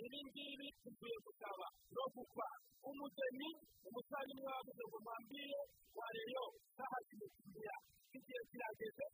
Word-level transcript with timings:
ibi 0.05 0.19
ngibi 0.29 0.69
bigiye 0.85 1.17
gusaba 1.27 1.67
no 1.97 2.05
gukwa 2.15 2.47
umugeni 2.91 3.49
umutari 3.89 4.35
wabuze 4.47 4.83
ngo 4.89 4.99
mwambire 5.05 5.59
wareyo 5.99 6.45
ntahazi 6.75 7.13
umukiriya 7.17 7.75
igihe 8.17 8.41
kirageze 8.51 9.05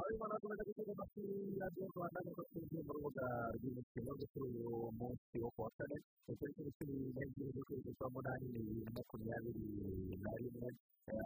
barimo 0.00 0.24
barakomeza 0.24 0.64
gutegurwa 0.68 1.04
kuri 1.12 1.30
radiyo 1.62 1.84
rwanda 1.94 2.18
nk'uko 2.22 2.42
tubizi 2.50 2.76
mu 2.86 2.92
rubuga 2.96 3.24
rw'imikino 3.54 4.10
rwo 4.16 4.26
kuri 4.32 4.44
uyu 4.48 4.68
munsi 4.98 5.34
wo 5.42 5.48
kuwa 5.54 5.68
kane 5.76 5.96
itariki 6.30 6.60
makumyabiri 6.64 7.12
n'ebyiri 7.14 7.50
z'ukwa 7.82 8.06
munani 8.14 8.44
bibiri 8.54 8.82
makumyabiri 8.96 9.62
na 10.22 10.30
rimwe 10.40 10.68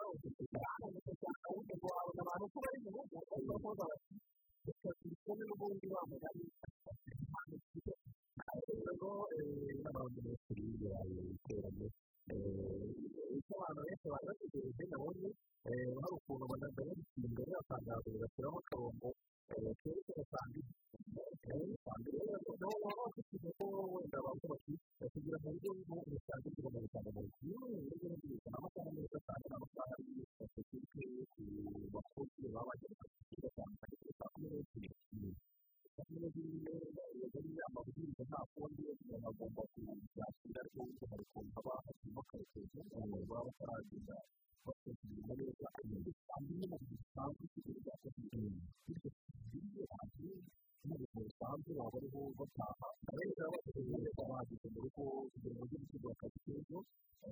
kuko 52.37 52.61
abahera 53.01 53.45
bategereje 53.53 54.09
abahagaze 54.21 54.65
mu 54.73 54.79
rugo 54.83 55.01
kugira 55.31 55.53
ngo 55.55 55.63
bajye 55.67 55.77
gushyirwa 55.81 56.11
ku 56.19 56.25
kigo 56.45 56.77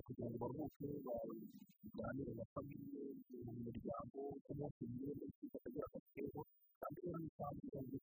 kugira 0.06 0.28
ngo 0.30 0.36
baruhuke 0.42 0.88
baganire 1.94 2.32
na 2.40 2.46
famille 2.54 3.02
mu 3.46 3.52
muryango 3.66 4.20
ku 4.44 4.52
munsi 4.58 4.82
mwiza 4.92 5.14
w'ikigo 5.26 5.56
akagira 5.60 5.86
akazi 5.88 6.10
keza 6.14 6.42
kandi 6.80 6.98
rero 7.04 7.18
ni 7.22 7.28
kwa 7.36 7.48
muganga 7.58 7.96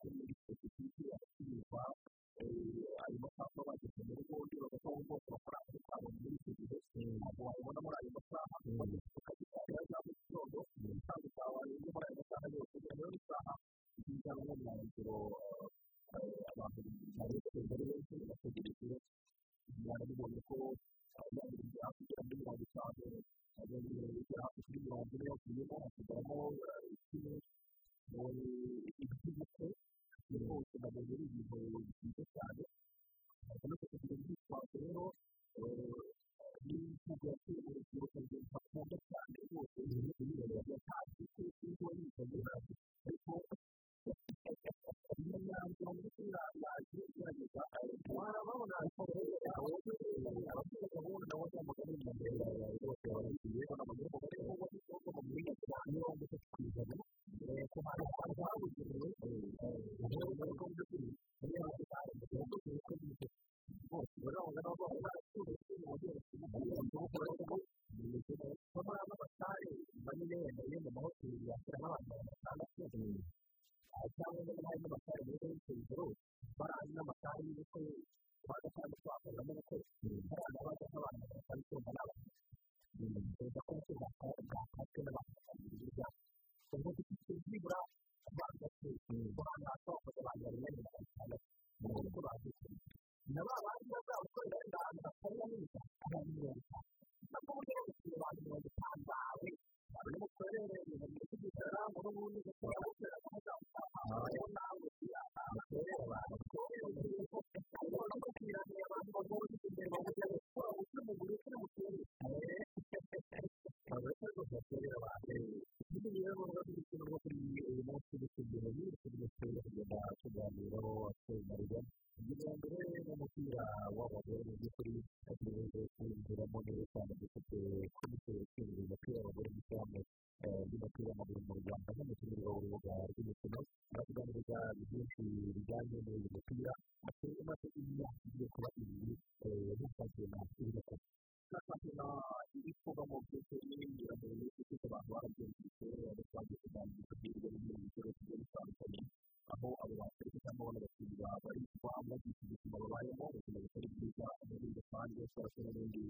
bashobora 155.45 155.71
n'ibindi 155.75 156.05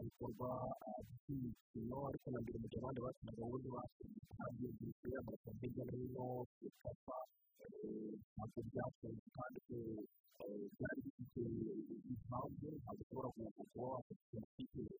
ibikorwa 0.00 0.48
by'imisoro 1.20 1.96
ariko 2.08 2.26
na 2.32 2.38
mbere 2.42 2.56
mu 2.60 2.66
gihe 2.70 2.78
abandi 2.80 3.00
bakeneraga 3.06 3.42
uburyo 3.46 3.70
batangiye 3.76 4.68
imisoro 4.82 5.10
y'amata 5.14 5.48
hirya 5.58 5.82
no 5.88 5.94
hino 6.00 6.26
bifasha 6.60 7.16
ntabwo 8.34 8.58
byakunze 8.68 9.26
kandi 9.36 9.56
byari 10.74 10.98
bifite 11.04 11.40
impamvu 12.12 12.66
ntabwo 12.80 13.00
ushobora 13.04 13.28
kuba 13.72 13.86
wakoresha 13.92 14.36
ikintu 14.64 14.96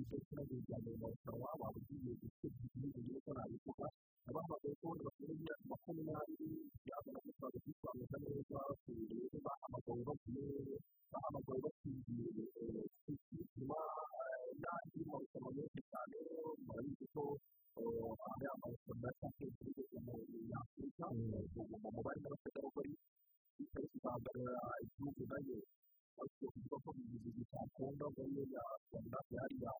ibyo 0.00 0.18
kibazo 0.26 0.54
bya 0.64 0.76
leta 0.84 0.98
bakaba 1.02 1.48
babaha 1.52 1.76
ubwishingizi 1.78 2.26
bw'ubwishingizi 2.32 3.16
ko 3.24 3.30
nabikora 3.36 3.86
bahamagaye 4.34 4.74
ko 4.80 4.86
bakeneye 5.06 5.52
makumyabiri 5.70 6.48
byabona 6.84 7.18
gutwara 7.26 7.56
kwitwaza 7.64 8.16
neza 8.24 8.54
bafungiye 8.68 9.26
bahamagawe 9.46 10.02
bafungiye 10.08 10.74
bahamagawe 11.12 11.60
bafungiye 11.66 12.26
bituma 13.32 13.80
n'andi 14.62 14.98
marushanwa 15.10 15.50
menshi 15.56 15.80
cyane 15.90 16.16
murabizi 16.66 17.04
ko 17.14 17.24
ari 18.32 18.46
amarushanwa 18.54 19.04
yasabwe 19.08 19.44
muri 20.06 20.52
afurika 20.62 21.04
mu 21.14 21.88
mubare 21.94 22.18
n'abategarugori 22.22 22.92
bityo 23.56 23.78
bikagarura 23.92 24.60
igihugu 24.84 25.22
nayo 25.30 25.58
ariko 26.22 26.44
kuvuga 26.52 26.76
ko 26.84 26.88
mu 26.96 27.04
gihe 27.24 27.40
cyakunda 27.50 28.04
ngo 28.10 28.20
niyo 28.28 28.42
yakunda 28.54 29.16
yariya 29.34 29.72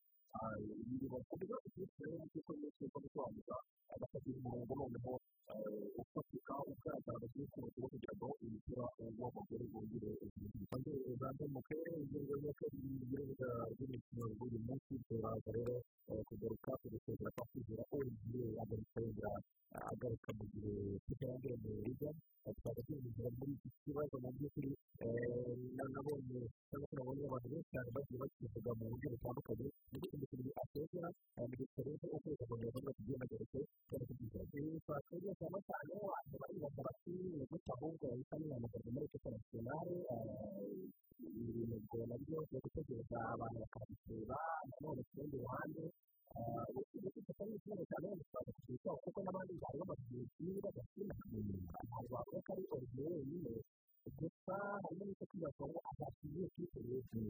ibintu 0.81 1.05
bakunda 1.13 1.55
kuko 1.63 1.99
rero 2.07 2.25
kuko 2.33 2.51
niyo 2.57 2.71
tuza 2.77 2.97
no 3.03 3.09
kwa 3.13 3.27
muganga 3.35 3.57
agafata 3.95 4.27
umurongo 4.39 4.73
noneho 4.81 5.13
ufashe 6.01 6.37
ukawa 6.39 6.63
ukandagaza 6.73 7.27
ukuguru 7.45 7.89
kugira 7.91 8.13
ngo 8.17 8.29
imipira 8.45 8.85
w'amaguru 9.21 9.65
wongere 9.73 10.11
ubuvuzi 10.27 11.05
uzamuke 11.13 11.77
ingingo 12.01 12.35
yo 12.45 12.53
kwirinda 12.59 13.49
rw'imikino 13.73 14.25
buri 14.39 14.59
munsi 14.67 14.93
turaza 15.09 15.51
rero 15.57 15.75
kugaruka 16.29 16.71
kugakorera 16.81 17.23
kwa 17.35 17.45
kwizera 17.51 17.83
ugiye 17.99 18.47
agaruka 18.63 18.97
yongera 19.05 19.33
agaruka 19.93 20.29
mu 20.39 20.45
gihe 20.53 20.73
cy'iterambere 21.05 21.55
mu 21.63 21.69
rugo 21.87 22.09
tukaba 22.55 22.79
tuzinjira 22.87 23.31
muri 23.39 23.53
iki 23.57 23.69
kibazo 23.85 24.15
mu 24.23 24.29
by'ukuri 24.35 24.71
nabonye 25.95 26.41
cyangwa 26.69 26.87
se 26.89 26.93
nabonye 26.99 27.25
abantu 27.29 27.47
benshi 27.53 27.69
cyane 27.73 27.89
bagiye 27.97 28.19
bakivuga 28.23 28.71
mu 28.79 28.85
buryo 28.91 29.09
butandukanye 29.15 29.67
ndetse 29.91 30.11
umukinnyi 30.17 30.51
asezera 30.63 31.09
mu 31.49 31.55
gihe 31.59 31.67
kirekire 31.75 32.11
ukwezi 32.19 32.45
kongera 32.49 32.93
kugira 32.99 33.19
ngo 33.19 33.35
cyangwa 33.51 34.05
se 34.07 34.13
kugira 34.19 34.43
ngo 34.45 35.34
abamotari 35.35 35.95
bacu 36.03 36.35
baribaza 36.43 36.81
bati 36.87 37.11
ni 37.15 37.45
gute 37.51 37.71
ahubwo 37.75 38.05
bahita 38.11 38.35
biyamamaza 38.41 38.79
muri 38.95 39.05
ekwiti 39.07 39.29
nasiyonari 39.35 39.97
ibi 41.39 41.63
bintu 41.71 41.97
nabyo 42.11 42.39
byo 42.49 42.59
gutegereza 42.65 43.17
abantu 43.35 43.59
bakabiseba 43.65 44.39
nanone 44.69 45.01
ku 45.07 45.13
rundi 45.19 45.37
ruhande 45.43 45.85
gusa 46.75 46.95
n'ikibazo 47.47 47.55
cyane 47.91 48.09
gishobora 48.19 48.51
kukitaho 48.57 48.97
kuko 49.05 49.19
n'abandi 49.25 49.53
bari 49.63 49.77
bamaze 49.81 50.07
igihe 50.25 50.55
badakina 50.65 51.15
ntabwo 51.89 52.13
wavuga 52.15 52.39
ko 52.47 52.51
ari 52.55 52.63
original 52.75 53.13
wenyine 53.19 53.53
gusa 54.21 54.55
harimo 54.83 55.03
n'icyo 55.07 55.25
kwibaza 55.31 55.63
ngo 55.69 55.79
azashyiriye 55.91 56.47
kwitegereza 56.55 57.21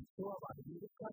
icyo 0.00 0.24
abantu 0.36 0.60
bibuka 0.66 1.06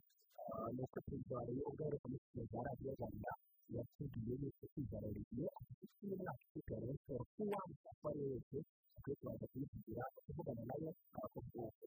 ni 0.73 0.79
uko 0.85 0.97
perezida 1.05 1.33
wa 1.39 1.43
leta 1.47 1.63
ubwo 1.69 1.81
yaheruka 1.83 2.05
muri 2.11 2.23
siporo 2.25 2.47
za 2.63 2.65
radiyo 2.67 2.93
rwanda 2.97 3.31
yacibwa 3.77 4.33
yuko 4.41 4.63
kwigaruriye 4.71 5.45
afite 5.59 5.93
imyaka 6.15 6.41
isigaye 6.45 6.91
kubera 7.01 7.01
ko 7.05 7.13
uwanditse 7.43 7.85
uko 7.91 8.05
ari 8.11 8.21
wese 8.29 8.57
akwiye 8.97 9.15
kubanza 9.19 9.45
kuyikubwira 9.51 10.01
akavugana 10.17 10.63
nayo 10.69 10.89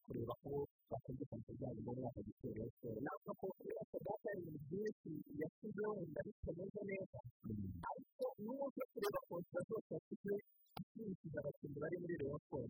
kureba 0.05 0.33
ko 0.43 0.51
bakumvikana 0.91 1.43
ku 1.45 1.51
bijyanye 1.55 1.81
n'umwaka 1.85 2.21
gitero 2.29 2.63
siporo 2.75 2.99
navuga 3.07 3.33
ko 3.39 3.45
kubera 3.59 3.83
ko 3.91 3.97
data 4.07 4.27
ari 4.33 4.43
byinshi 4.67 5.11
yashyizeho 5.41 5.93
wenda 5.97 6.21
bitameze 6.27 6.81
neza 6.91 7.19
ariko 7.93 8.25
n'ubu 8.43 8.65
ujya 8.69 8.85
kureba 8.93 9.19
kontra 9.29 9.61
zose 9.69 9.91
afite 10.01 10.31
akurikiza 10.81 11.37
abakinnyi 11.43 11.79
bari 11.85 11.97
muri 12.03 12.15
reyo 12.21 12.37
siporo 12.45 12.65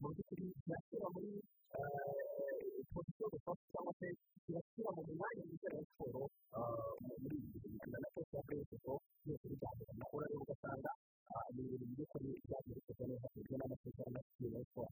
mu 0.00 0.06
by'ukuri 0.12 0.44
byashyira 0.66 1.06
muri 1.14 1.30
utuntu 2.80 3.10
tw'udupapuro 3.16 3.68
cyangwa 3.72 3.92
se 3.98 4.06
tugashyira 4.44 4.90
mu 4.96 5.02
mwanya 5.18 5.42
mwiza 5.48 5.66
wa 5.74 5.82
siporo 5.88 6.22
muri 7.22 7.36
iyi 7.42 7.68
nzu 7.74 7.88
na 7.90 7.96
natwo 8.02 8.20
twakoresheje 8.28 8.76
ko 8.84 8.92
byose 9.22 9.44
biganiro 9.52 9.92
nawe 10.00 10.22
rero 10.28 10.40
ugasanga 10.44 10.90
ni 11.52 11.60
ibintu 11.64 11.86
by'ukuri 11.94 12.28
byagerekeje 12.46 13.02
neza 13.10 13.26
ku 13.32 13.36
buryo 13.40 13.56
n'amasezerano 13.58 14.18
y'amasezerano 14.18 14.56
ya 14.56 14.64
siporo 14.66 14.90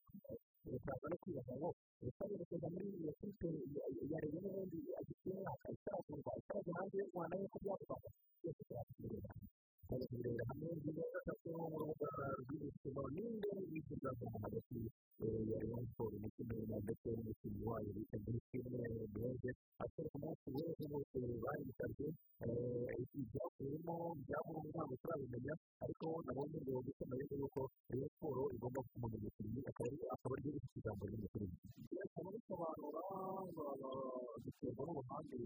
urasaza 0.72 1.04
no 1.10 1.16
kwibaza 1.22 1.52
ngo 1.58 1.68
leta 2.02 2.22
yerekeza 2.30 2.66
muri 2.74 2.86
iyo 3.00 3.12
kipe 3.20 3.48
yareba 4.12 4.38
n'ubundi 4.42 4.78
agifite 5.00 5.28
umwaka 5.36 5.66
itarakurwa 5.76 6.30
itaraza 6.40 6.70
hanze 6.78 6.94
y'u 7.00 7.10
rwanda 7.10 7.34
nk'uko 7.38 7.56
byavugaga 7.62 8.08
byose 8.40 8.60
byakigeraho 8.68 9.44
hamwe 9.86 10.68
nziza 10.76 11.02
cyangwa 11.42 11.64
umurongo 11.66 12.04
w'ubuzima 12.18 13.02
n'indembe 13.14 13.78
kuzamuka 13.86 14.36
hagati 14.44 14.78
ya 15.50 15.58
siporo 15.86 16.14
ndetse 16.20 16.40
na 16.48 16.76
ndetse 16.84 17.06
n'umukinnyi 17.14 17.62
wayo 17.68 17.90
bita 17.96 18.16
bisi 18.24 18.56
n'umweru 18.62 19.06
meza 19.14 19.50
atwereka 19.82 20.16
umunsi 20.18 20.46
w'ejo 20.54 20.84
bose 20.92 21.16
bayisabye 21.44 22.06
ibyakuyemo 23.20 23.94
byamuha 24.24 24.60
ntabwo 24.72 24.94
turabimenya 25.02 25.54
ariko 25.84 26.06
nabonye 26.24 26.58
ngo 26.62 26.80
ndetse 26.84 27.02
na 27.08 27.14
yuko 27.40 27.60
reyani 27.90 28.10
siporo 28.14 28.42
igomba 28.56 28.80
kumenya 28.90 29.16
umukinnyi 29.20 29.60
akaba 29.70 30.32
ariyo 30.36 30.50
ifite 30.56 30.76
ijambo 30.80 31.02
ry'umukinnyi 31.08 31.50
akaba 32.06 32.28
bisobanura 32.34 33.02
biterwa 34.44 34.82
n'ubuhanga 34.86 35.36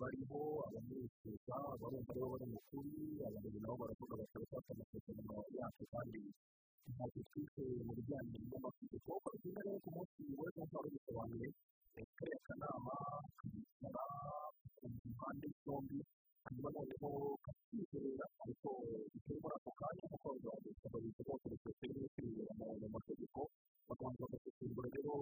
bariho 0.00 0.38
abamwishyuza 0.66 1.54
abamwumva 1.64 2.10
aribo 2.12 2.28
bari 2.30 2.46
mu 2.52 2.58
kuri 2.68 3.00
abamwishyuza 3.20 3.59
nabo 3.62 3.74
baravuga 3.80 4.14
bati 4.20 4.34
bafata 4.40 4.68
amasezerano 4.74 5.36
yacu 5.58 5.82
kandi 5.92 6.20
ntabwo 6.94 7.18
twizeye 7.28 7.80
mu 7.86 7.92
bijyanye 7.98 8.36
n'amategeko 8.50 9.08
kuko 9.20 9.26
bigenda 9.32 9.60
rero 9.66 9.78
ku 9.84 9.88
munsi 9.96 10.20
wari 10.40 10.58
wabisobanuye 10.76 11.48
kariya 12.16 12.40
kanama 12.48 12.94
kicara 13.40 14.04
ku 14.76 14.84
mpande 15.12 15.46
zombi 15.64 15.98
hanyuma 16.44 16.68
noneho 16.76 17.08
kakizera 17.44 18.24
ariko 18.42 18.68
bitari 19.12 19.36
muri 19.42 19.54
ako 19.58 19.70
kanya 19.80 20.04
kuko 20.12 20.26
abantu 20.36 20.86
babivuga 20.92 21.22
bakoresheje 21.30 21.78
serivisi 21.80 22.18
mu 22.80 22.86
mategeko 22.96 23.38
bakabanza 23.88 24.22
bagasimbura 24.32 24.88
rero 24.96 25.14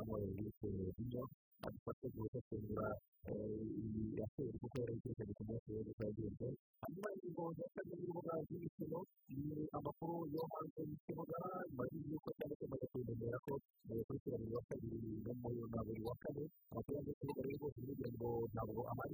amabara 0.00 0.24
y'ibitunguru 0.24 1.28
adufasha 1.66 2.06
gutegura 2.16 2.88
raporo 4.16 4.52
kuko 4.60 4.76
yari 4.80 4.94
itegereje 4.98 5.32
ku 5.38 5.42
munsi 5.48 5.66
w'ejo 5.74 5.92
kagenze 6.00 6.46
hanyuma 6.82 7.08
y'ingondo 7.16 7.62
kandi 7.74 7.92
n'ibibuga 7.94 8.32
by'imikino 8.46 8.98
ni 9.36 9.58
amakuru 9.76 10.14
yo 10.34 10.42
hanze 10.52 10.80
y'ikibuga 10.88 11.38
nyuma 11.68 11.84
y'uko 12.10 12.28
cyangwa 12.36 12.54
se 12.58 12.64
amaze 12.66 12.84
ko 12.92 12.96
yakurikiranira 13.94 14.56
wa 14.58 14.62
kabiri 14.68 14.96
mu 15.24 15.32
buri 15.42 16.00
wa 16.08 16.14
kane 16.22 16.44
amakuru 16.70 16.94
yo 17.20 17.42
rero 17.46 17.66
kugira 17.74 18.08
ngo 18.14 18.28
ntabwo 18.52 18.80
amazi 18.92 19.09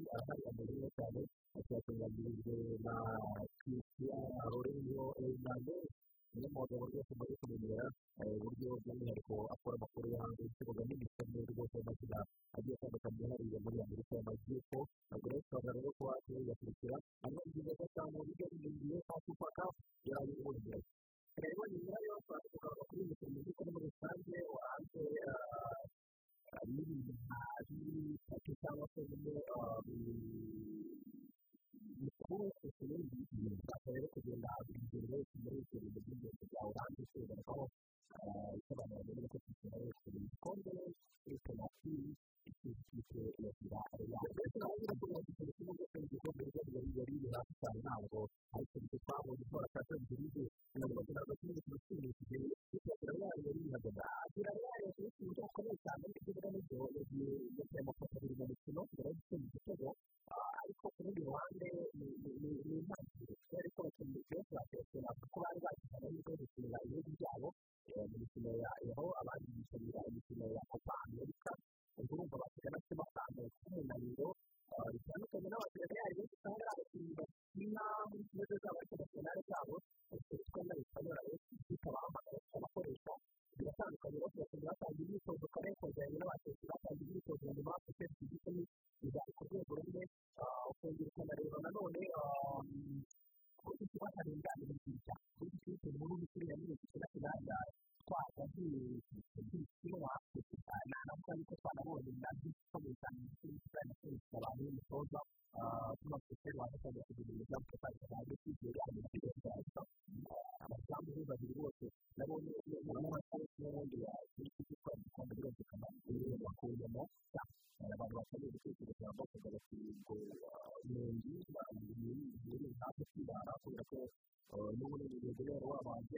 ntabwo 47.82 48.18
ari 48.56 48.70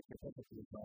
kuba 0.07 0.83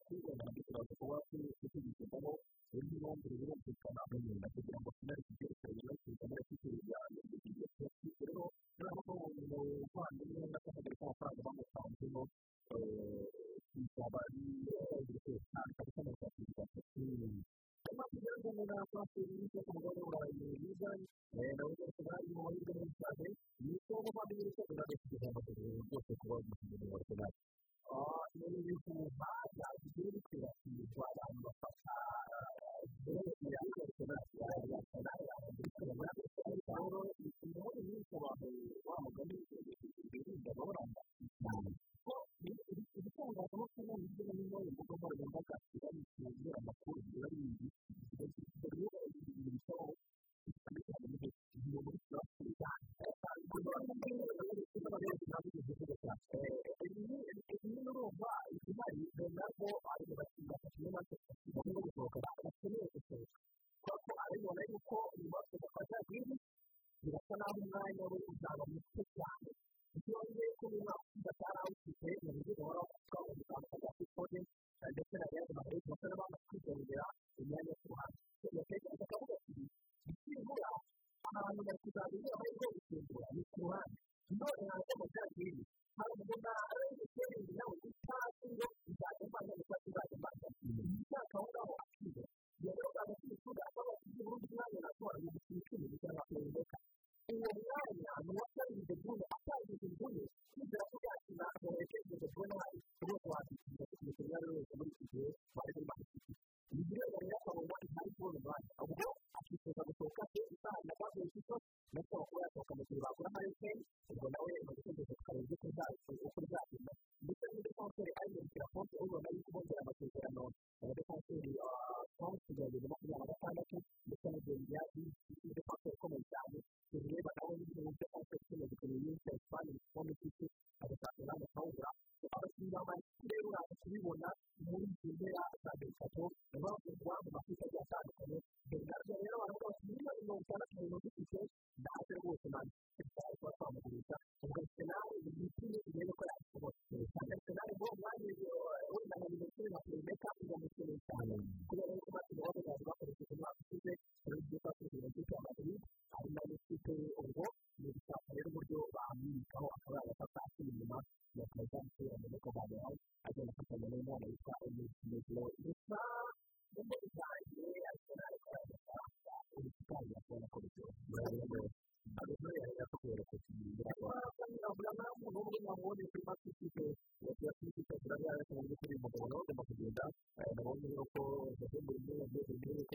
umwanya 67.80 68.04
we 68.10 68.16
uzaba 68.32 68.62
muto 68.72 69.02
cyane 69.16 69.46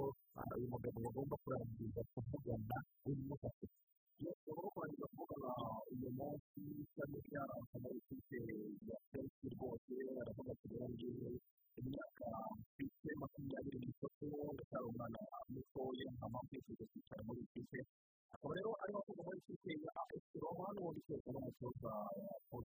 ko 0.09 0.11
uyu 0.57 0.67
mugabo 0.73 0.97
bagomba 1.05 1.35
kurangiza 1.43 2.01
kuvugana 2.13 2.77
n'umugabo 3.03 3.61
iyo 4.19 4.31
bagomba 4.45 4.69
kurangiza 4.75 5.05
kuvugana 5.11 5.49
uyu 5.91 6.09
munsi 6.17 6.59
cyangwa 6.93 7.19
se 7.27 7.35
akaba 7.61 7.87
ari 7.89 7.99
ikipe 8.03 8.37
ya 8.89 8.97
pensi 9.11 9.45
rwose 9.53 9.93
aravuga 10.21 10.49
ati 10.55 10.65
rero 10.71 11.31
imyaka 11.79 12.27
ifite 12.83 13.09
makumyabiri 13.21 13.77
n'itatu 13.83 14.25
ndetse 14.53 14.73
hari 14.75 14.85
umwana 14.91 15.19
mutoya 15.53 16.07
nta 16.15 16.25
mpamvu 16.31 16.51
yifuza 16.57 16.83
kwicara 16.91 17.21
muri 17.27 17.41
iyi 17.59 17.79
akaba 18.33 18.51
rero 18.57 18.71
ari 18.81 18.91
kuva 19.05 19.21
muri 19.27 19.39
kipe 19.47 19.71
ya 19.85 19.91
efuperi 20.17 20.47
hano 20.65 20.79
wanditse 20.85 21.13
ko 21.23 21.27
n'umutoza 21.33 21.91
paul 22.49 22.62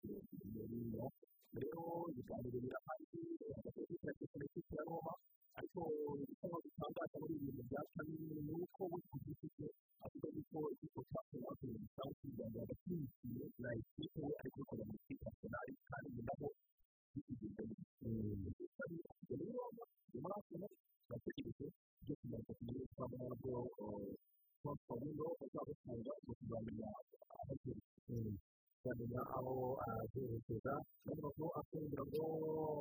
ko 29.53 29.65
araguhereza 29.87 30.55
cyangwa 31.03 31.29
ko 31.37 31.45
akunda 31.59 31.99
ngo 32.09 32.21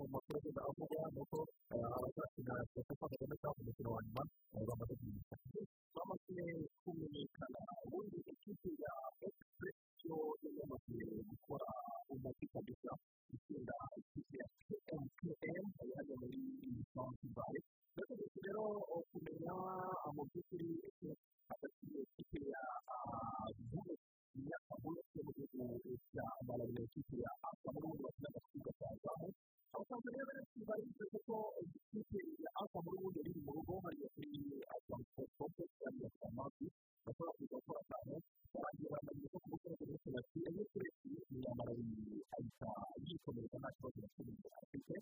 amakuru 0.07 0.39
avuga 0.69 0.97
ni 1.15 1.21
uko 1.25 1.39
abazakina 1.97 2.55
kuko 2.73 2.93
baboneka 3.11 3.49
umukino 3.61 3.89
wa 3.95 4.01
nyuma 4.07 4.23
bamaze 4.67 4.85
kumenyekana 4.89 5.51
bamaze 5.95 6.43
kumenyekana 6.83 7.59
ubundi 7.85 8.19
ikipe 8.33 8.69
ya 8.83 8.93
egisipuresi 9.27 10.49
yamaze 10.59 10.97
gukora 11.29 11.69
umuti 12.13 12.45
kabisa 12.53 12.91
itsinda 13.35 13.77
ikipe 14.01 14.37
ya 14.41 14.47
kmkm 14.87 15.65
yajya 15.93 16.15
muri 16.21 16.37
iyi 16.47 16.83
kampani 16.95 17.29
bare 17.37 17.61
rero 18.45 18.65
kumenya 19.11 19.55
amakuru 20.09 20.57
imyambaro 41.33 41.73
yikorerwa 43.07 43.57
nta 43.61 43.71
kibazo 43.75 43.97
na 44.01 44.09
kimwe 44.15 44.49
afite 44.63 44.93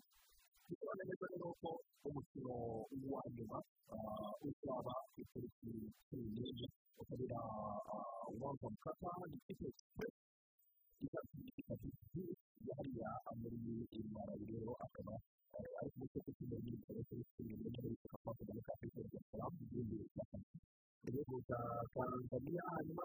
tanzaniya 21.95 22.61
hanyuma 22.73 23.03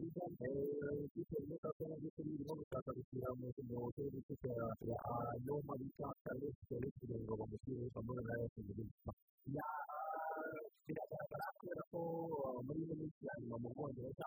higanjemo 0.00 0.62
ibiciro 1.04 1.40
byiza 1.44 1.68
cyane 1.78 1.94
byo 2.00 2.10
kubirimo 2.16 2.52
gushaka 2.60 2.88
gushyira 2.96 3.28
mu 3.40 3.46
kinyarwanda 3.56 4.34
cyangwa 4.40 4.68
se 4.80 4.90
ahantu 5.10 5.52
mu 5.66 5.74
bicaca 5.80 6.30
ndetse 6.38 6.74
kugira 6.96 7.18
ngo 7.24 7.32
bamushyire 7.40 7.84
hamwe 7.94 8.18
na 8.26 8.34
yo 8.40 8.46
kugurishwa 8.54 9.10
biragaragara 10.86 11.44
kubera 11.56 11.82
ko 11.92 12.00
muri 12.66 12.78
ino 12.84 12.94
minsi 13.00 13.22
ya 13.26 13.34
nyuma 13.40 13.56
mu 13.62 13.68
bwongereza 13.72 14.24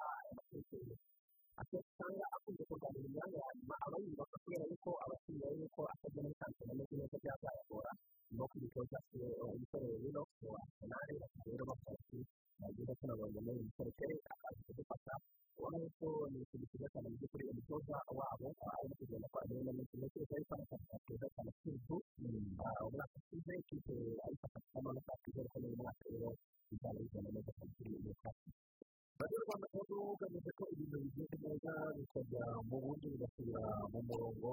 ngaha 31.58 31.86
bikorwa 31.98 32.42
mu 32.70 32.78
bundi 32.84 33.06
bigasubira 33.14 33.62
mu 33.92 34.00
murongo 34.10 34.50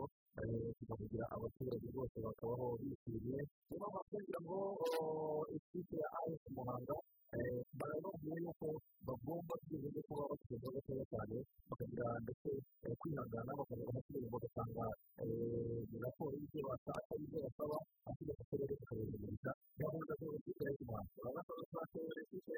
kugira 0.98 1.24
abaturage 1.36 1.88
bose 1.96 2.16
bakabaho 2.26 2.66
bishimye 2.80 3.38
niyo 3.68 3.76
mpamvu 3.88 4.00
kugira 4.18 4.38
ngo 4.44 4.56
ikipe 5.56 5.96
ya 6.02 6.08
ayesi 6.20 6.48
muhanga 6.56 6.96
barababwira 7.78 8.36
yuko 8.44 8.66
bagomba 9.06 9.52
byibuze 9.64 10.00
kuba 10.06 10.22
bafite 10.30 10.54
gatoya 10.74 11.04
cyane 11.12 11.36
bakagira 11.68 12.06
ndetse 12.24 12.48
kwihangana 13.00 13.58
bakagira 13.60 13.88
abaturage 13.92 14.28
bagatanga 14.34 14.84
raporo 16.04 16.32
y'ibyo 16.40 16.60
bashaka 16.70 17.12
ibyo 17.24 17.38
basaba 17.44 17.76
hasi 18.04 18.22
bagakorera 18.28 18.74
bakabimenyesha 18.80 19.50
gahunda 19.80 20.12
z'ubucuruzi 20.18 20.60
ya 20.64 20.68
ayesi 20.68 20.84
urabona 20.90 21.40
ko 21.46 21.52
bashaka 21.60 21.98
ikipe 22.24 22.54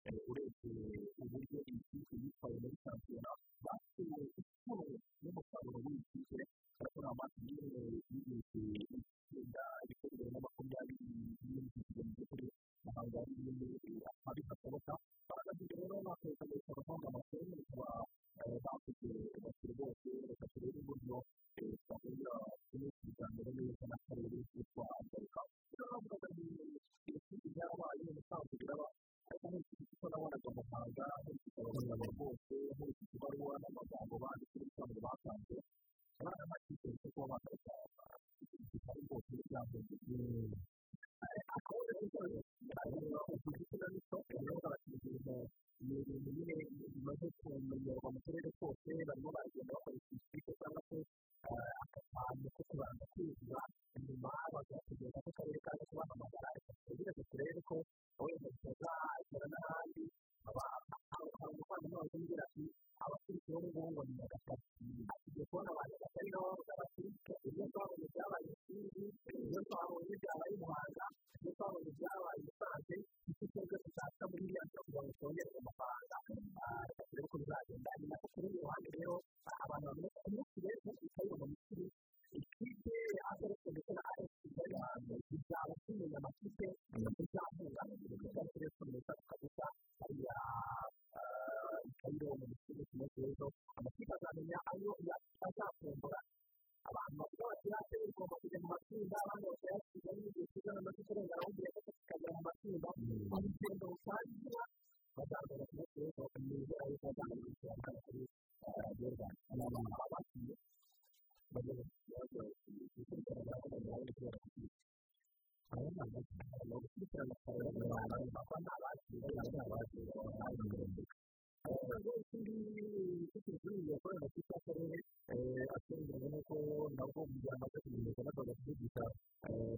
nabwo 126.97 127.21
kugira 127.31 127.55
ngo 127.55 127.59
bamaze 127.63 127.77
kumenyekana 127.85 128.31
bagakurikira 128.39 129.03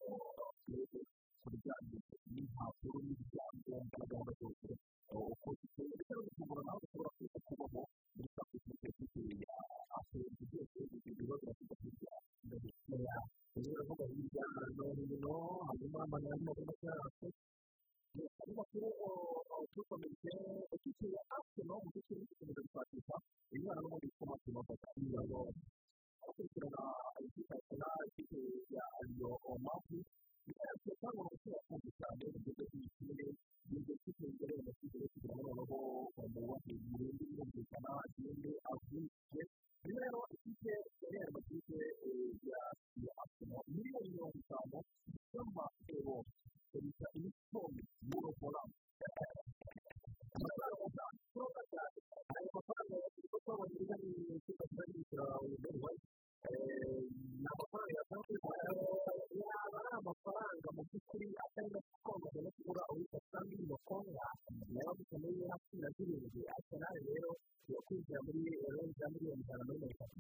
barebe 0.66 0.98
ku 1.40 1.46
bijyanye 1.52 1.96
n'impapuro 2.32 2.98
n'ibyangombwa 3.06 3.98
byabo 4.37 5.20
uko 5.32 5.48
biteye 5.59 5.92
bitari 6.00 6.26
ushobora 6.30 6.61
nawe 6.66 6.80
ushobora 6.87 7.11
kuza 7.16 7.38
kubaho 7.46 7.80
muri 8.14 8.28
kapitalisite 8.37 8.88
y'ibitera 8.94 9.54
asohoka 9.98 10.42
byose 10.48 10.76
ibyo 10.96 11.11
bibazo 11.18 11.44
bafite 11.48 11.74
hirya 11.82 12.14
no 12.48 12.56
hino 12.62 12.98
rero 13.54 13.70
uravuga 13.72 14.04
hirya 14.12 14.44
no 14.76 14.87
hino 14.98 15.32
hanyuma 15.66 15.98
amanani 16.06 16.46
abona 16.50 16.94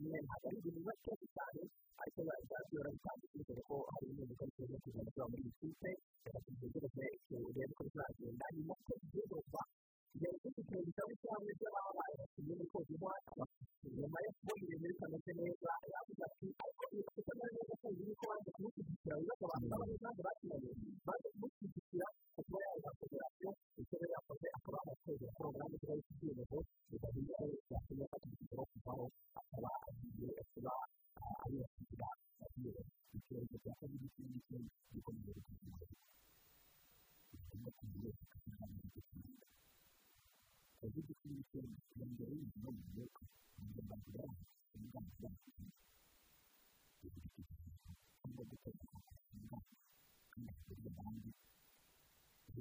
kumenya 0.00 0.28
hagati 0.34 0.54
y'ibintu 0.64 0.80
bake 0.88 1.10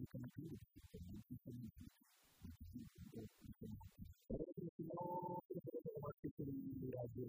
u 0.05 0.09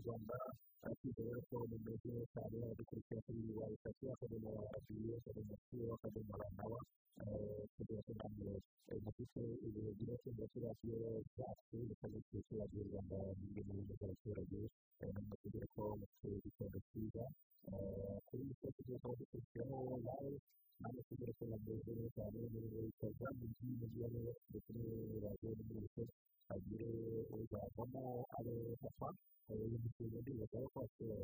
rwanda 0.01 0.37
akikorera 0.89 1.39
ko 1.49 1.57
bimeze 1.71 2.13
cyane 2.33 2.59
dukurikira 2.79 3.21
kuri 3.25 3.39
iyi 3.43 3.53
wa 3.59 3.67
bitatu 3.73 4.03
akabona 4.15 4.51
abiri 4.77 5.09
akabona 5.19 5.55
kuri 5.65 5.85
akabona 5.97 6.35
nawe 6.57 6.79
kugira 7.75 8.01
ngo 8.03 8.11
ntabwo 8.19 8.51
dufite 9.05 9.41
ibihe 9.67 9.91
byinshi 9.99 10.29
ndetse 10.37 10.57
radiyo 10.67 10.97
byacu 11.33 11.77
bikaba 11.89 12.15
bifite 12.25 12.53
radiyo 12.61 12.81
rwanda 12.89 13.17
n'ibindi 13.39 13.61
bintu 13.77 13.93
by'abaturage 13.99 14.61
ntabwo 15.13 15.35
kugira 15.43 15.67
ko 15.75 15.83
bafite 16.01 16.27
igikondo 16.39 16.79
cyiza 16.89 17.25
kuri 18.27 18.41
iyi 18.45 18.57
foto 18.61 18.71
tukaba 18.87 19.15
dukurikiraho 19.21 19.93
nawe 20.09 20.35
baje 20.83 21.01
kugurisha 21.09 21.41
amavuriro 21.49 22.09
cyane 22.17 22.39
bikaza 22.87 23.27
mu 23.37 23.45
by'ibigezweho 23.51 24.21
ndetse 24.49 24.71
n'ibirayi 24.77 25.49
n'imbuto 25.57 26.03
agire 26.55 26.89
uzavamo 27.39 28.05
arafasha 28.37 29.53
ibicuruzwa 29.77 30.19
byo 30.25 30.33
bakaba 30.41 30.65
bakora 30.75 31.15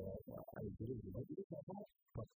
ayigurisha 0.56 1.14
agire 1.20 1.40
uzavamo 1.44 1.84
papa 2.14 2.30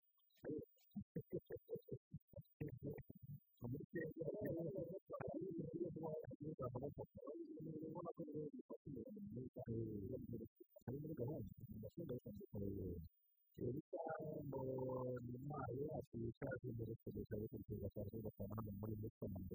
bicaye 16.29 16.61
imbere 16.71 16.93
ku 17.01 17.07
bitaro 17.15 17.45
kugira 17.53 17.77
ngo 17.81 17.87
baze 17.95 18.17
batabane 18.27 18.71
muri 18.81 18.93
mituweli 19.03 19.55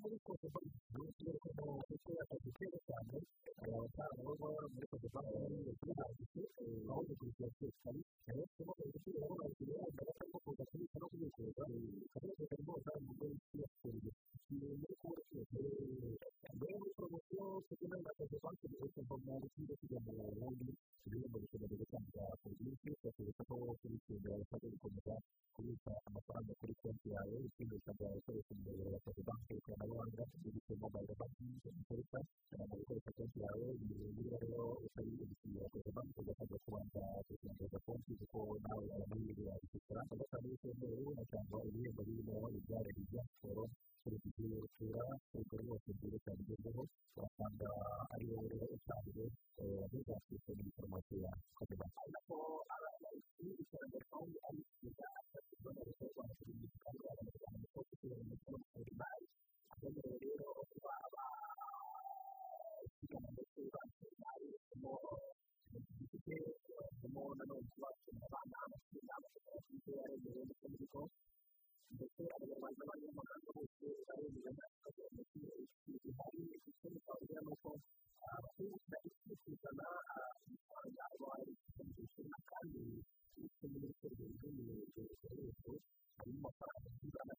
muri 0.00 0.16
kopepa 0.26 0.60
munsi 0.94 1.20
yo 1.28 1.34
kugira 1.42 1.62
ngo 1.68 1.80
ndetse 1.86 2.10
yakagutera 2.18 2.76
cyane 2.88 3.14
abasaza 3.74 4.20
baba 4.26 4.48
muri 4.74 4.86
kopepa 4.92 5.18
baba 5.24 5.38
bari 5.42 5.72
kubahagije 5.80 6.42
aho 6.88 7.00
gukurikira 7.08 7.48
kwerekana 7.56 8.00
rero 8.26 8.42
kuba 8.54 8.72
uburyo 8.84 9.10
baba 9.22 9.34
bagiye 9.40 9.74
bagana 9.84 10.12
cyangwa 10.16 10.38
kuza 10.44 10.62
kubika 10.70 10.94
no 11.00 11.06
kubikuza 11.10 11.62
kabeza 12.14 12.54
rwose 12.62 12.86
ari 12.92 13.02
umugore 13.04 13.28
wicaye 13.34 13.66
ku 13.78 13.82
buriri 13.82 14.10
muri 14.78 14.94
kubura 15.00 15.22
cyose 15.28 15.56
bakoresha 28.30 28.54
imbere 28.58 28.86
batatu 28.94 29.20
banki 29.28 29.50
y'ikoranabuhanga 29.54 30.22
ifite 30.48 30.72
mobayiro 30.82 31.14
bankingi 31.20 31.68
ikoreshwa 31.82 32.18
abantu 32.52 32.72
bakoresha 32.80 33.10
konti 33.18 33.38
yawe 33.44 33.66
imbere 33.82 34.02
y'ibirahure 34.02 34.80
utari 34.86 35.10
umukiriya 35.24 35.66
koza 35.72 35.90
banki 35.96 36.16
ugasabwa 36.22 36.56
kubanza 36.64 37.02
gufunguza 37.30 37.78
konti 37.86 38.10
kuko 38.20 38.38
nawe 38.64 38.84
aramahirwe 38.96 39.42
yabikora 39.48 40.00
agatanga 40.12 40.46
ibitemewe 40.50 40.98
ugasanga 41.12 41.56
ibihembo 41.68 42.00
birimo 42.08 42.34
ibyara 42.58 42.90
bijya 42.96 43.22
siporo 43.32 43.64
serivisi 44.02 44.40
y'ubukura 44.48 45.02
urwo 45.36 45.54
rwose 45.62 45.86
byerekana 45.96 46.40
ibyo 46.42 46.56
hejuru 85.62 85.78
harimo 86.18 86.38
amafaranga 86.46 86.86
y'ijana 87.00 87.32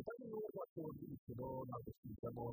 kandi 0.05 0.23
niba 0.29 0.47
wakora 0.57 0.95
imikino 1.03 1.47
ntabwo 1.67 1.81
twigamo 1.97 2.45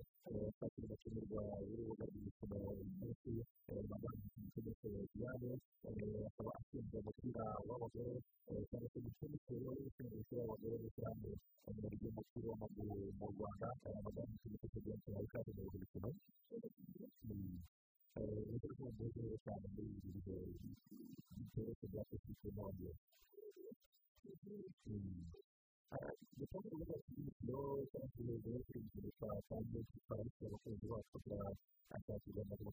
kandi 0.58 0.76
bigakenerwa 0.82 1.40
urubuga 1.70 2.02
rw'imikino 2.08 2.56
menshi 3.00 3.32
amagambo 3.70 4.22
y'imikino 4.28 4.68
yose 4.96 5.16
yabo 5.22 5.50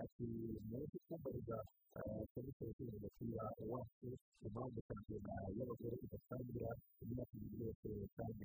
ati 0.04 0.24
mwese 0.70 0.96
twambariza 1.06 1.58
serivisi 2.34 2.64
y'ubuzima 2.90 3.42
wacu 3.72 4.10
impamvu 4.46 4.78
ikagenda 4.82 5.32
y'abagore 5.58 5.96
igatangira 6.06 6.70
imyaka 7.06 7.34
ibiri 7.38 7.56
yose 7.66 7.88
kandi 8.18 8.42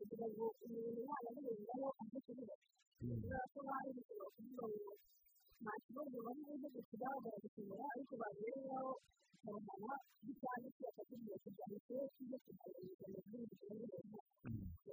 kugira 0.00 0.26
ngo 0.32 0.44
umuntu 0.64 1.00
wanamurenzaho 1.10 1.88
ajye 2.02 2.18
kubibaza 2.26 2.66
kubera 2.98 3.38
ko 3.52 3.58
hari 3.68 3.88
ibitaro 3.92 4.26
kugira 4.36 4.64
ngo 4.74 4.90
nta 5.62 5.74
kibazo 5.84 6.16
bamwe 6.26 6.42
bajya 6.50 6.68
gushyira 6.76 7.06
baragikenera 7.24 7.84
ariko 7.94 8.12
babirengaho 8.22 8.92
barahana 9.44 9.94
bitanu 10.26 10.66
bakakubwira 10.84 11.36
kugira 11.44 11.64
ngo 11.68 11.76
turebe 11.84 12.06
ko 12.14 12.20
ibyo 12.24 12.36
kuganiriza 12.44 13.04
mu 13.12 13.18
gihugu 13.26 13.52
cy'ubuyobozi 13.58 14.20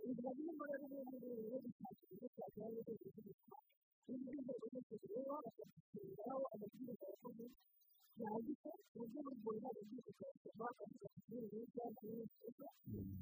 inzira 0.08 0.30
zirimo 0.38 0.64
rero 0.70 0.84
n'ubu 0.92 0.98
ngubu 1.10 1.36
rero 1.42 1.58
zishaka 1.66 2.02
ibyo 2.14 2.28
twakora 2.34 2.66
n'ibyo 2.72 2.94
biri 3.00 3.10
kubikora 3.16 3.58
n'izindi 4.06 4.40
nzego 4.44 4.66
zose 4.74 4.92
zireba 5.02 5.36
bakazishyiriraho 5.46 6.42
amabwiriza 6.54 7.06
yakoze 7.12 7.46
yanditse 8.24 8.68
ku 8.78 8.94
buryo 9.00 9.20
bugoye 9.26 9.68
bw'ubuzima 9.74 10.28
bw'abantu 10.56 10.96
bafite 11.04 11.32
ibiribwa 11.38 11.84
byinshi 11.96 12.46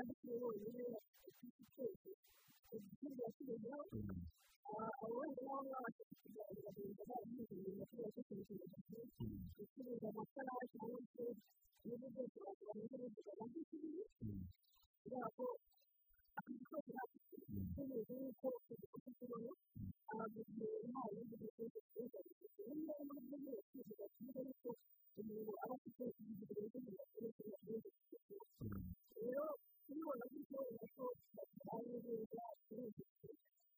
ariko 0.00 0.26
wenyine 0.48 0.84
afite 1.26 1.84
igitekerezo 1.86 2.10
igitekerezo 2.74 3.26
kirimo 3.36 3.76
abandi 5.04 5.40
nabo 5.46 5.66
bafite 5.84 6.02
ikiganiro 6.14 6.60
bagenda 6.66 7.02
bagiye 7.10 7.44
ibintu 7.54 7.84
byose 7.90 8.18
kubicuruza 8.26 8.76
byinshi 8.84 9.22
gucuruza 9.56 10.06
amatara 10.12 10.54
cyangwa 10.72 11.00
se 11.12 11.24
ibintu 11.84 12.06
byose 12.16 12.38
bakora 12.46 12.72
n'ibindi 12.78 13.20
bamubwiriye 13.26 14.04
kubera 15.02 15.28
ko 15.36 15.46
akazi 16.38 16.62
kose 16.70 16.88
gafite 16.98 17.34
ikibazo 17.62 18.12
y'uko 18.20 18.48
udukoze 18.72 19.10
tubona 19.18 19.52
abaguzi 20.10 20.64
impano 20.86 21.16
y'udukoze 21.28 21.78
twiza 21.88 22.18
bifite 22.26 22.60
niyo 22.76 22.94
mpamvu 23.08 23.34
nyine 23.42 23.52
twifuza 23.68 24.04
cyiza 24.14 24.40
yuko 24.46 24.70
umuntu 25.20 25.52
aba 25.62 25.74
afite 25.78 26.02
ibintu 26.20 26.42
bimeze 26.48 26.78
neza 27.66 27.88
kuko 27.98 28.36
rero 29.24 29.46
kubibona 29.92 30.24
gutyo 30.32 30.58
ubona 30.70 30.84
ko 30.96 31.04
ari 31.74 31.88
ibintu 31.96 32.24
byacu 32.30 32.74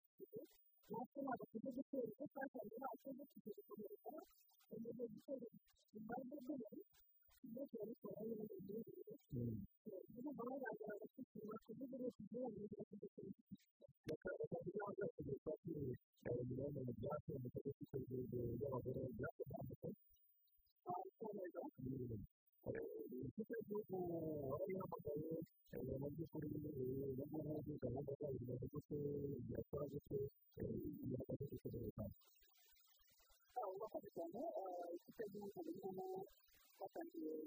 nacyo 0.91 1.19
ntabwo 1.25 1.43
tujya 1.51 1.71
gutera 1.79 2.07
ibyo 2.09 2.25
twatanze 2.33 2.77
bacu 2.83 3.09
dutigeze 3.19 3.61
kugereka 3.69 4.13
tumaze 4.69 5.05
gutera 5.15 5.49
imbaraga 5.99 6.35
z'umubiri 6.45 6.81
ibyo 7.47 7.63
turabikora 7.73 8.19
n'ibindi 8.27 8.57
byinshi 8.65 9.93
urumva 10.17 10.43
babanza 10.51 10.89
bagasukura 10.91 11.57
kuvuga 11.65 11.95
ngo 12.01 12.09
tugirane 12.17 12.57
n'ibyo 12.59 14.09
bakaba 14.09 14.43
bagaragaza 14.53 15.05
ko 15.15 15.19
bafite 15.21 15.21
imisatsi 15.25 15.69
bayinyuranye 16.25 16.81
mu 16.87 16.93
byatsi 16.99 17.29
mu 17.43 17.49
gihe 17.55 17.71
cy'isuzumiro 17.77 18.43
ry'abagororwa 18.57 19.29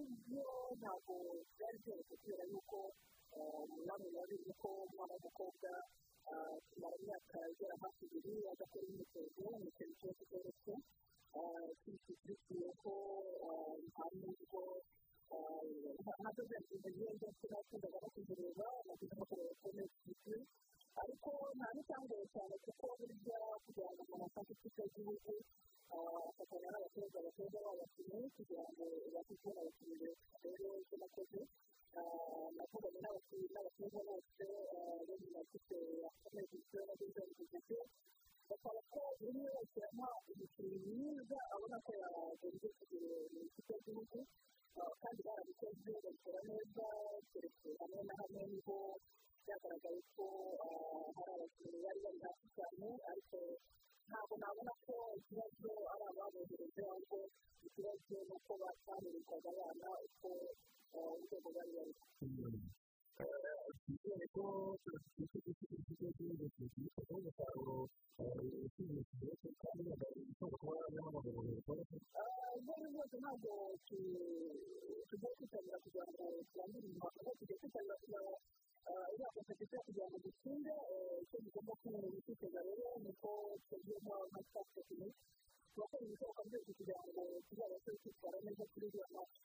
ibyo 0.00 0.44
ntabwo 0.80 1.12
byari 1.54 1.76
byoroshye 1.82 2.04
kubera 2.20 2.42
yuko 2.50 2.76
murabona 3.68 4.20
bizi 4.28 4.52
ko 4.60 4.68
umwana 4.88 5.12
w'umukobwa 5.14 5.68
kumara 6.70 6.96
imyaka 7.00 7.38
igera 7.52 7.74
hafi 7.82 8.02
ibiri 8.16 8.32
adakora 8.52 8.84
imyitozo 8.90 9.42
ni 9.60 9.68
ikintu 9.70 9.98
kibazo 10.18 10.50
cyoroshye 10.62 11.90
twiteze 12.22 12.68
ko 12.82 12.92
nubwo 14.20 14.62
ntabwo 16.20 16.40
byagenda 16.48 16.90
neza 17.00 17.26
turakundaga 17.40 17.98
no 18.02 18.08
kuzireba 18.14 18.66
nakuze 18.86 19.12
no 19.18 19.24
kureba 19.30 19.52
ko 19.62 19.66
neza 19.76 20.36
ariko 21.02 21.28
nta 21.58 21.66
n'icyambuye 21.74 22.24
cyane 22.34 22.54
kuko 22.64 22.84
burya 22.98 23.38
kugira 23.64 23.88
ngo 23.90 24.00
umuntu 24.02 24.24
afate 24.28 24.50
ikipe 24.56 24.80
y'igihugu 24.82 25.32
afatanya 26.28 26.68
n'abatoza 26.70 27.16
abatoza 27.22 27.56
b'abakinnyi 27.64 28.26
kugira 28.36 28.64
ngo 28.70 28.84
babashe 29.04 29.34
kubona 29.40 29.58
abakinnyi 29.62 29.94
beza 30.00 30.18
rero 30.44 30.68
ibyo 30.82 30.96
nakoze 31.00 31.40
navuganye 32.56 33.00
n'abakiriya 33.02 33.58
bose 34.08 34.42
bari 34.72 35.26
bafite 35.34 35.74
abakomeje 35.96 36.54
ibyo 36.62 36.80
bageze 36.88 37.20
mu 37.28 37.32
gihe 37.50 37.78
bakaba 38.48 38.80
ko 38.92 39.00
buri 39.18 39.38
wese 39.46 39.76
yamuha 39.84 40.14
umukinnyi 40.32 40.76
mwiza 40.92 41.38
abona 41.54 41.76
ko 41.86 41.90
yagombye 42.00 42.68
kugira 42.78 43.06
mu 43.32 43.38
ikipe 43.48 43.70
y'igihugu 43.74 44.16
kandi 45.02 45.20
barabikoze 45.26 45.88
babikora 46.04 46.40
neza 46.50 46.84
keretse 47.30 47.68
hamwe 47.80 48.00
na 48.06 48.14
hamwe 48.20 48.42
niho 48.52 48.76
byagaragaye 49.42 50.00
ko 50.14 50.24
hari 51.16 51.30
abakinnyi 51.36 51.78
bari 51.86 51.98
bari 52.06 52.18
hasi 52.24 52.46
cyane 52.56 52.88
ariko 53.10 53.36
ntabwo 54.10 54.34
nabona 54.40 54.72
ko 54.84 54.94
ikibazo 55.18 55.70
ari 55.92 56.04
ababohereza 56.10 56.80
ahubwo 56.88 57.18
ikibazo 57.66 58.14
ni 58.28 58.34
uko 58.36 58.52
batahererwaga 58.62 59.48
abana 59.54 59.86
uko 60.08 60.28
urwego 60.98 61.48
bari 61.56 61.70
bariho 61.76 61.98
kubera 63.84 64.24
ko 64.34 64.44
ikigo 65.22 65.50
cy'igihugu 65.56 65.90
cy'igihugu 66.16 66.44
gifite 66.72 67.10
umusaruro 67.18 67.76
ushimishije 68.66 69.48
kandi 69.62 69.82
ushobora 70.32 70.56
kuba 70.60 70.72
wajyamo 70.80 71.08
amagororero 71.10 71.58
ubwo 71.70 72.72
bwose 72.90 73.14
ntabwo 73.22 73.50
tujya 75.10 75.30
kwitabira 75.36 75.76
kugira 75.84 76.06
ngo 76.10 76.24
turangire 76.50 76.86
inyuma 76.88 77.08
kuko 77.14 77.30
tujya 77.38 77.54
kwitabira 77.60 77.94
kugira 78.00 78.20
ngo 78.24 78.34
izafasha 79.14 79.52
kugira 79.86 80.06
ngo 80.08 80.16
dusinde 80.26 80.72
icyo 81.22 81.36
tugomba 81.44 81.72
kwitega 82.24 82.60
rero 82.68 82.86
ni 83.02 83.10
uko 83.12 83.28
twagiyemo 83.64 84.12
amatara 84.26 84.68
tekinike 84.74 85.22
turakora 85.72 86.02
ibishoboka 86.06 86.40
byose 86.48 86.60
kugira 86.68 86.96
ngo 87.08 87.20
tuzabashe 87.46 87.90
kwitwara 88.00 88.36
neza 88.46 88.64
kuri 88.70 88.86
iriya 88.88 89.06
mata 89.14 89.38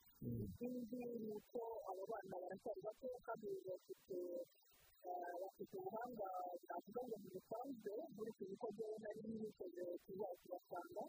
ikindi 0.46 1.00
ni 1.24 1.30
uko 1.38 1.60
abo 1.90 2.02
bana 2.10 2.34
baracyari 2.42 2.80
bato 2.86 3.08
kandi 3.26 3.48
bafite 3.68 4.16
bafite 5.42 5.72
ubuhanga 5.80 6.28
bwavuga 6.62 7.00
ngo 7.06 7.16
ntibusanzwe 7.22 7.92
nkurikije 8.10 8.52
uko 8.56 8.66
byari 8.76 8.96
nari 9.02 9.20
niteze 9.40 9.82
tuzaba 10.04 10.34
tubasanga 10.42 11.02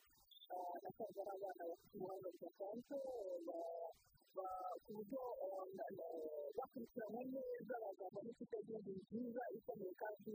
baracyari 0.71 1.13
ari 1.21 1.29
abana 1.35 1.63
bafite 1.71 1.93
ubuhanga 1.97 2.27
budasanzwe 2.33 2.97
ku 4.83 4.89
buryo 4.97 5.21
bakurikirana 6.57 7.19
neza 7.33 7.73
bakazana 7.83 8.29
ifite 8.33 8.55
nziza 9.05 9.43
ikomeye 9.57 9.93
kandi 10.01 10.33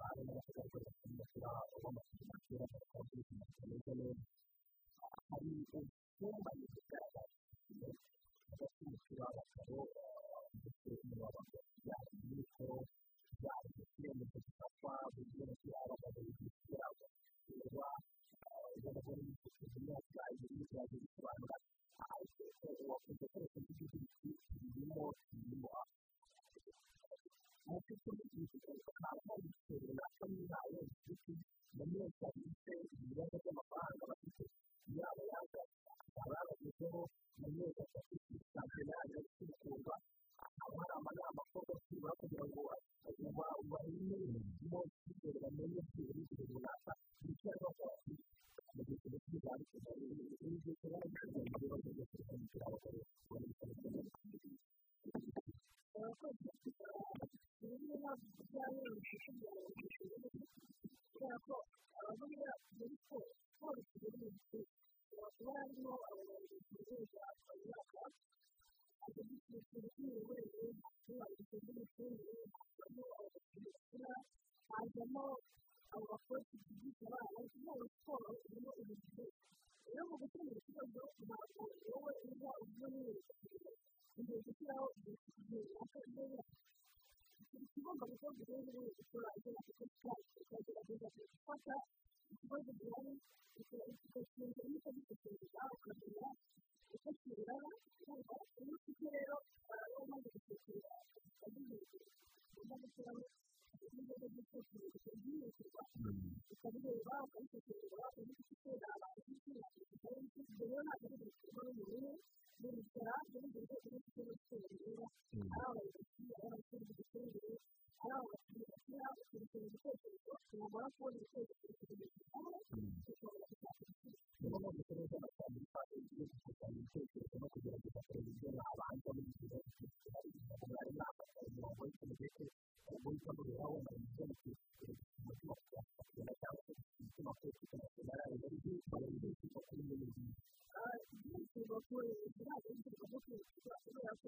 abantu 0.00 0.20
bashobora 0.36 0.90
kugira 1.00 1.48
ugomba 1.74 2.00
kugira 2.08 2.64
amafaranga 2.94 3.42
ameze 3.62 3.92
neza 4.00 4.20
hari 5.28 5.50
icyumba 5.62 6.50
kigaragaza 6.74 7.38
hagati 8.48 8.76
y'umupira 8.82 9.22
w'amaguru 9.26 9.80
ndetse 10.58 10.90
n'uw'amaguru 11.06 11.64
yaba 11.86 12.10
imikoro 12.30 12.76
byabo 13.42 13.68
ibyemezo 13.90 14.38
bifatwa 14.46 14.92
buri 15.14 15.30
wese 15.38 15.66
yaba 15.74 15.92
abagabo 15.96 16.30
yabo 16.74 17.04
bireba 17.46 17.88
abagore 18.88 19.20
bifashishije 19.28 19.76
imyaka 19.80 20.08
yayo 20.18 20.36
iri 20.44 20.54
kuzajya 20.58 20.96
bisobanura 21.02 21.56
ariko 22.12 22.42
wakunze 22.88 23.22
gukoresha 23.26 23.58
n'ibindi 23.64 23.98
bintu 24.22 24.54
birimo 24.72 25.04
ibirimo 25.34 25.68
amacupa 25.80 28.10
y'ibikoresho 28.18 28.90
kandi 29.00 29.20
hari 29.28 29.42
igitebo 29.50 29.88
nacyo 29.98 30.24
n'inama 30.32 30.76
y'igiti 30.76 31.34
na 31.76 31.82
mwese 31.90 32.22
abitse 32.30 32.72
ibibazo 32.94 33.34
by'amafaranga 33.42 34.02
bafite 34.10 34.44
yaba 34.96 35.22
yaza 35.30 35.60
akaba 36.04 36.32
yabagezeho 36.38 37.00
na 37.40 37.46
mwese 37.54 37.82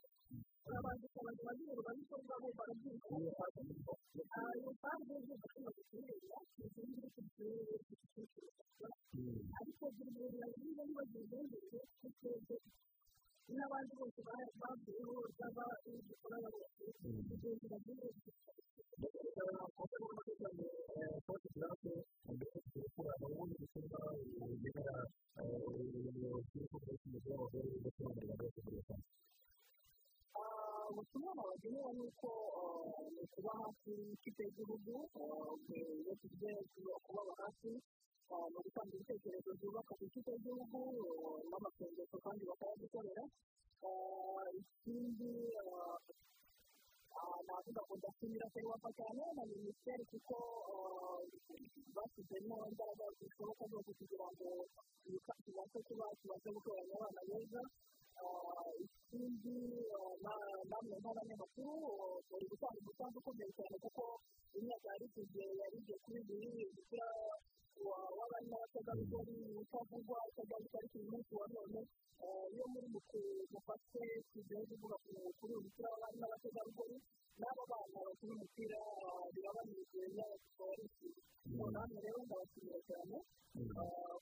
urabandika 0.68 1.18
abantu 1.22 1.42
bagiye 1.48 1.72
babikorwa 1.88 2.34
bo 2.42 2.50
barabyumva 2.60 3.06
ahantu 4.36 4.70
kandi 4.84 5.10
ujya 5.20 5.36
ushobora 5.44 5.70
gucuruza 5.78 6.14
ibintu 6.20 7.08
byinshi 7.12 7.20
bigiye 7.26 7.76
bitandukanye 7.88 9.36
ariko 9.60 9.84
byumvira 9.96 10.46
niba 10.62 10.82
niba 10.88 11.04
byumvise 11.10 11.78
kuko 12.00 12.30
n'abandi 13.56 13.92
bose 14.00 14.20
babwiyeho 14.62 15.16
baba 15.40 15.52
bari 15.84 15.94
gukora 16.10 16.38
bose 16.56 16.84
ibyo 17.32 17.50
biba 17.62 17.78
byiza 17.84 18.08
kuba 33.34 33.52
hafi 33.62 33.92
y'ikipe 34.08 34.42
y'igihugu 34.46 34.92
iyo 35.72 36.14
tugiye 36.22 36.54
kubaba 37.06 37.34
hafi 37.44 37.72
mu 38.54 38.58
gutanga 38.66 38.92
ibitekerezo 38.96 39.50
byubaka 39.60 39.94
ikipe 40.08 40.30
y'igihugu 40.34 40.80
n'amasengesho 41.50 42.18
kandi 42.26 42.42
bakayadukorera 42.50 43.24
ikindi 44.60 45.32
navuga 47.48 47.82
ngo 47.86 47.94
ndashimira 48.00 48.48
ferwafa 48.54 48.90
cyane 49.00 49.24
na 49.36 49.44
minisiteri 49.52 50.04
kuko 50.12 50.36
bashyizemo 51.96 52.56
imbaraga 52.72 53.06
zishoboka 53.20 53.64
zose 53.72 53.90
kugira 54.00 54.28
ngo 54.34 54.48
ibikapu 55.08 55.42
bibashe 55.50 55.80
kuba 55.88 56.06
kibashe 56.20 56.50
gukorana 56.56 56.94
abana 56.98 57.22
beza 57.30 57.62
ikindi 58.84 59.56
namwe 60.26 60.96
nk'abanyamakuru 61.02 61.74
bari 62.30 62.46
gutanga 62.52 62.78
umusanzu 62.82 63.18
ukomeye 63.22 63.52
cyane 63.58 63.76
kuko 63.86 64.04
imyaka 64.60 64.86
yari 64.94 65.06
igihe 65.24 65.48
yari 65.62 65.76
igiye 65.82 65.98
kuri 66.06 66.20
bibiri 66.30 66.62
umupira 66.70 67.06
w'abari 68.20 68.48
n'abategarugori 68.52 69.36
utavugwa 69.62 70.18
utagarutse 70.30 70.76
ariko 70.78 70.96
uyu 71.00 71.12
munsi 71.14 71.32
wa 71.40 71.48
none 71.56 71.80
iyo 72.54 72.66
muri 72.74 72.88
mufashe 73.54 74.04
tugenda 74.34 74.72
ivuga 74.76 74.96
ku 75.40 75.44
umupira 75.60 75.88
w'abari 75.92 76.18
n'abategarugori 76.22 76.98
n'aba 77.40 77.64
bana 77.72 77.98
bakina 78.08 78.34
umupira 78.38 78.80
birabanezeza 79.34 80.04
n'abafite 80.18 80.60
barishimye 80.68 81.22
noneho 81.74 82.00
rero 82.06 82.20
ndabashimira 82.26 82.80
cyane 82.90 83.16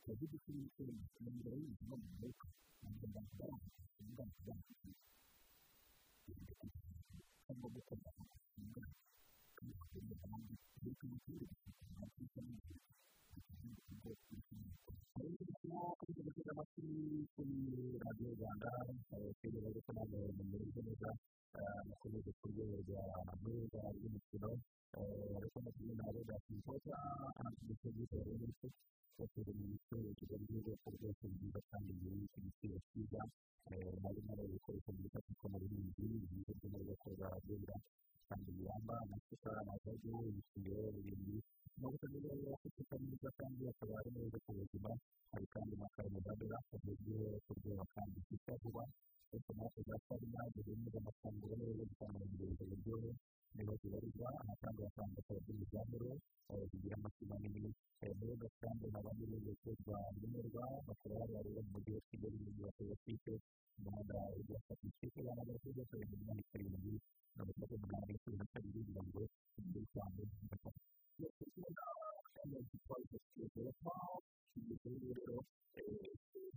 tuzi 0.04 0.26
gusubika 0.32 0.84
imibare 1.26 1.58
y'ubuzima 1.62 1.94
mu 2.00 2.06
gihugu 2.20 2.46
ntabwo 2.82 3.06
ndakubaranga 3.12 3.70
ndakubaranga 4.12 4.74
cyangwa 7.44 7.68
gukora 7.74 7.94
amafaranga 7.96 8.84
kandi 9.58 9.74
kugira 9.80 10.10
ngo 10.12 10.18
abantu 10.28 10.52
bite 10.84 10.90
ku 11.00 11.06
miturire 11.12 11.54
amatwi 16.52 16.82
kuri 17.34 17.58
radiyo 18.04 18.30
rwanda 18.38 18.68
abaturage 19.16 19.58
bari 19.64 19.80
kunaga 19.86 20.16
bameze 20.38 20.80
neza 20.88 21.10
bakomeje 21.90 22.32
ku 22.38 22.46
rwego 22.52 22.76
rwa 22.86 23.02
meza 23.44 23.80
rw'imikino 23.96 24.50
ariko 25.38 25.56
amatwi 25.62 25.92
ntabwo 26.00 26.20
byakwifata 26.28 26.94
amatwi 27.40 27.62
y'igihugu 27.70 28.14
yabonetse 28.20 28.66
bakora 29.18 29.52
mu 29.58 29.64
bicuruzwa 29.72 30.36
by'ubwoko 30.44 30.86
bwose 30.96 31.24
bwiza 31.34 31.60
kandi 31.70 31.90
bwinshi 32.00 32.36
ibiciro 32.40 32.76
byiza 32.86 33.22
barimo 34.04 34.32
barabikora 34.38 34.78
kuko 34.84 34.90
bita 35.02 35.20
ku 35.26 35.32
kamaro 35.42 35.66
b'inzu 35.72 36.02
byiza 36.30 36.52
byo 36.58 36.68
mu 36.74 36.78
bwoko 36.84 37.06
bwa 37.16 37.28
radiyo 37.34 37.76
kandi 38.34 38.52
yambara 38.68 39.02
amacupa 39.06 39.50
amadobo 39.62 40.10
ibiciro 40.30 40.78
birindwi 41.04 41.38
amavuta 41.76 42.06
meza 42.12 42.30
rero 42.38 42.50
afite 42.58 42.78
isuka 42.78 42.96
neza 43.06 43.28
kandi 43.40 43.62
akaba 43.72 43.92
ari 44.00 44.10
meza 44.16 44.38
ku 44.44 44.50
buzima 44.58 44.92
hari 45.32 45.46
kandi 45.54 45.74
na 45.80 45.88
karbohayidara 45.94 46.58
ku 46.68 46.76
buryo 46.84 47.18
kuryoha 47.46 47.86
kandi 47.96 48.16
byiza 48.24 48.52
vuba 48.62 48.84
ariko 49.34 49.52
natwe 49.58 49.80
turasabwa 49.86 50.40
guhinga 50.54 50.98
amafaranga 51.02 51.54
neza 51.62 51.82
dutanganya 51.90 52.34
ibintu 52.38 52.64
bigoye 52.72 53.10
niba 53.54 53.74
tubarizwa 53.82 54.28
amafaranga 54.42 54.80
batanga 54.88 55.14
abaturage 55.20 55.48
ubwabo 55.64 56.00
aho 56.50 56.62
kugira 56.72 56.96
amasima 57.00 57.36
nini 57.42 57.72
hejuru 58.02 58.34
gasanzwe 58.44 58.86
haba 58.96 59.12
n'ibindi 59.18 59.52
nkenerwa 59.58 60.72
bakaba 60.88 61.16
barwarira 61.20 61.62
mu 61.66 61.72
mujyi 61.76 61.94
kigali 62.10 62.38
mu 62.42 62.44
mujyi 62.58 62.62
wa 62.90 62.96
umuhanda 63.78 64.18
ujya 64.40 64.58
ku 64.80 64.84
isoko 64.90 65.18
y'abana 65.28 65.50
bato 65.52 65.68
bato 65.78 65.94
bari 66.00 66.10
mu 66.12 66.16
mwaka 66.28 66.44
karindwi 66.52 66.96
na 67.36 67.42
makumyabiri 67.48 67.74
n'umunani 67.80 68.14
cumi 68.22 68.38
na 68.40 68.46
kabiri 68.54 68.78
kugira 68.84 69.02
ngo 69.08 69.22
ugire 69.58 69.80
icyangombwa 69.86 70.68
ibi 74.60 75.14
rero 75.18 75.38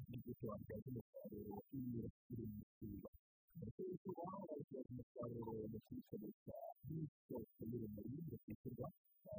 ni 0.08 0.16
ibyo 0.30 0.44
wabyaza 0.50 0.86
umusaruro 0.90 1.54
w'iyo 1.70 2.06
kirimbukiba 2.22 3.10
ndetse 3.56 3.80
n'icyo 3.88 4.10
waba 4.18 4.44
wabyaza 4.52 4.88
umusaruro 4.94 5.50
mu 5.70 5.78
kuyikoresha 5.84 6.56
byose 7.24 7.58
y'urumuri 7.70 8.16
bakwishyurwa 8.30 8.86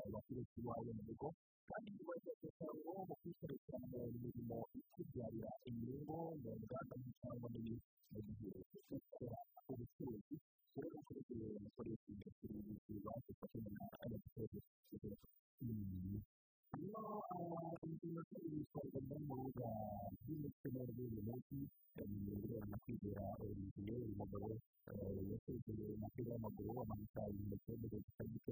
abaturage 0.08 0.54
iwawe 0.60 0.90
mu 0.98 1.04
rugo 1.08 1.28
kandi 1.70 1.88
niba 1.92 2.12
wabyaza 2.14 2.42
umusaruro 2.44 2.90
mu 3.10 3.16
kuyikoresha 3.22 3.74
mu 3.90 4.00
mirimo 4.24 4.58
ikubyarira 4.80 5.52
inyungu 5.70 6.16
mu 6.44 6.54
nganda 6.58 6.80
cyangwa 7.20 7.48
mu 7.54 7.60
gihe 7.66 7.80
cyo 8.70 8.80
gukora 8.90 9.38
ubucuruzi 9.72 10.36
rero 10.76 10.96
ukoresheje 11.02 11.36
ibyo 11.42 11.60
bikoresho 11.66 12.10
byose 12.18 12.42
bibasha 12.94 13.28
gufasha 13.36 13.56
umuntu 13.58 13.96
abaturage 14.06 14.58
kugura 14.88 15.18
Iyo 16.74 17.00
abakinnyi 17.32 18.08
bari 18.16 18.50
gusohoka 18.58 18.98
mu 19.08 19.12
bibuga 19.12 19.70
by'imikino 20.22 20.80
buri 20.96 21.18
munsi 21.28 21.56
bemererwa 21.96 22.76
kwigera 22.84 23.24
urugero 23.44 23.94
umugabo 24.12 24.48
yasezerewe 25.32 25.94
umupira 25.98 26.30
w'amaguru 26.34 26.70
amanika 26.84 27.22
ibimenyetso 27.32 27.70
mu 27.80 27.98
kitari 28.06 28.30
gito 28.34 28.52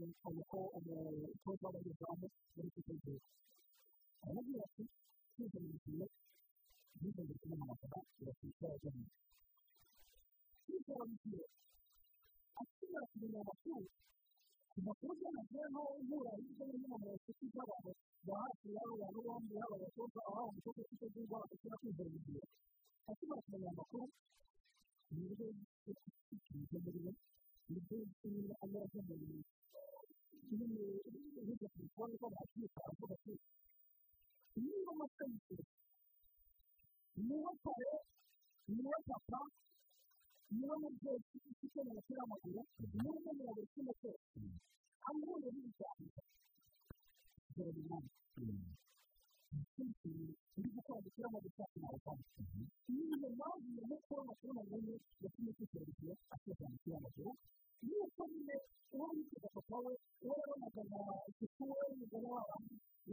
cyane 0.00 0.40
ko 0.50 0.58
umutoza 0.78 1.62
w'abanyezamu 1.68 2.26
ari 2.58 2.68
kutegereza 2.74 3.28
arababwira 4.22 4.62
ati 4.68 4.82
twize 5.30 5.56
mu 5.62 5.68
mikino 5.74 6.04
twize 6.94 7.20
mu 7.22 7.28
mikino 7.30 7.54
amatora 7.64 7.98
tugatwika 8.14 8.64
yagenwe 8.72 9.06
twize 10.62 10.90
mu 10.98 11.04
mikino 11.12 11.38
akimara 12.60 13.06
kumenya 13.10 13.38
amakuru 13.44 13.80
kuva 14.72 14.90
ku 14.98 15.02
buryo 15.08 15.26
nagiyeho 15.34 15.80
nkura 16.04 16.32
hirya 16.40 16.59
kuko 32.20 32.34
bakwita 32.36 32.80
abakozi 32.86 33.32
niba 34.62 34.90
umukozi 34.94 35.62
niba 37.24 37.50
kare 37.62 37.92
niba 38.72 38.96
papa 39.08 39.40
niba 40.56 40.74
mubyeyi 40.82 41.20
ufite 41.26 41.48
icyo 41.66 41.80
umupira 41.82 42.20
w'amaguru 42.22 42.60
niba 42.96 43.10
ukeneye 43.18 43.52
buri 43.56 43.68
kimwe 43.74 43.92
cyose 44.00 44.38
amuhuye 45.08 45.48
n'ibiganza 45.54 46.22
dore 47.54 47.68
umunani 47.72 48.08
uri 50.58 50.68
gukora 50.74 50.98
umupira 51.00 51.24
w'amaguru 51.26 51.52
cyangwa 51.56 51.72
umupira 51.72 52.04
w'amaguru 52.06 52.62
niba 52.94 53.28
nawe 53.38 53.56
umuntu 53.68 53.94
ukora 54.02 54.20
umupira 54.24 54.48
w'amaguru 54.50 54.92
ndetse 55.18 55.38
n'icyo 55.44 55.64
cyorezo 55.70 56.10
akora 56.34 56.68
umupira 56.68 56.94
w'amaguru 56.98 57.30
iyo 57.86 57.98
ukoze 58.08 58.54
uba 58.94 59.06
witeze 59.16 59.48
kokowe 59.56 59.92
uba 60.28 60.42
wamagana 60.48 61.14
isukuwe 61.30 61.84
n'umugore 61.88 62.26
wawe 62.34 62.56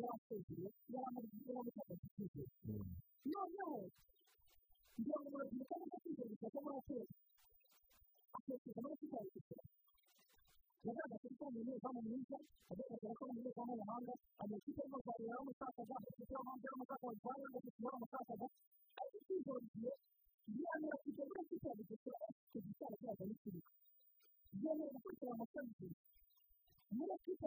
yakoze 0.01 0.55
yamagana 0.93 1.47
yamagana 1.55 1.93
isukuwe 1.95 2.43
noneho 3.31 3.77
kugira 4.93 5.17
ngo 5.21 5.27
ubuzima 5.29 5.63
bwo 5.65 5.77
mu 5.81 5.89
mutwe 5.91 6.23
butagwa 6.31 6.59
muri 6.65 6.75
akeza 6.79 7.13
atekereza 8.37 8.79
no 8.81 8.89
kutayisukura 8.99 9.63
yagaragaza 10.85 11.27
ko 11.37 11.43
ari 11.47 11.57
umunyezamu 11.59 11.99
mwiza 12.05 12.37
agaragara 12.71 13.13
ko 13.17 13.21
ari 13.23 13.31
umunyezamu 13.33 13.71
w'umuhanga 13.71 14.13
amakipe 14.41 14.79
arimo 14.83 14.97
kuganira 15.03 15.33
n'umusaza 15.39 15.81
amakipe 15.99 16.31
y'umuhanga 16.35 16.65
y'umusaza 16.69 17.03
wajyanye 17.07 17.45
no 17.53 17.59
gusura 17.65 17.95
umusaza 17.97 18.33
ariko 19.01 19.17
icyizere 19.19 19.65
gihe 19.73 19.91
yamira 20.63 20.95
ku 21.01 21.07
isoko 21.11 21.33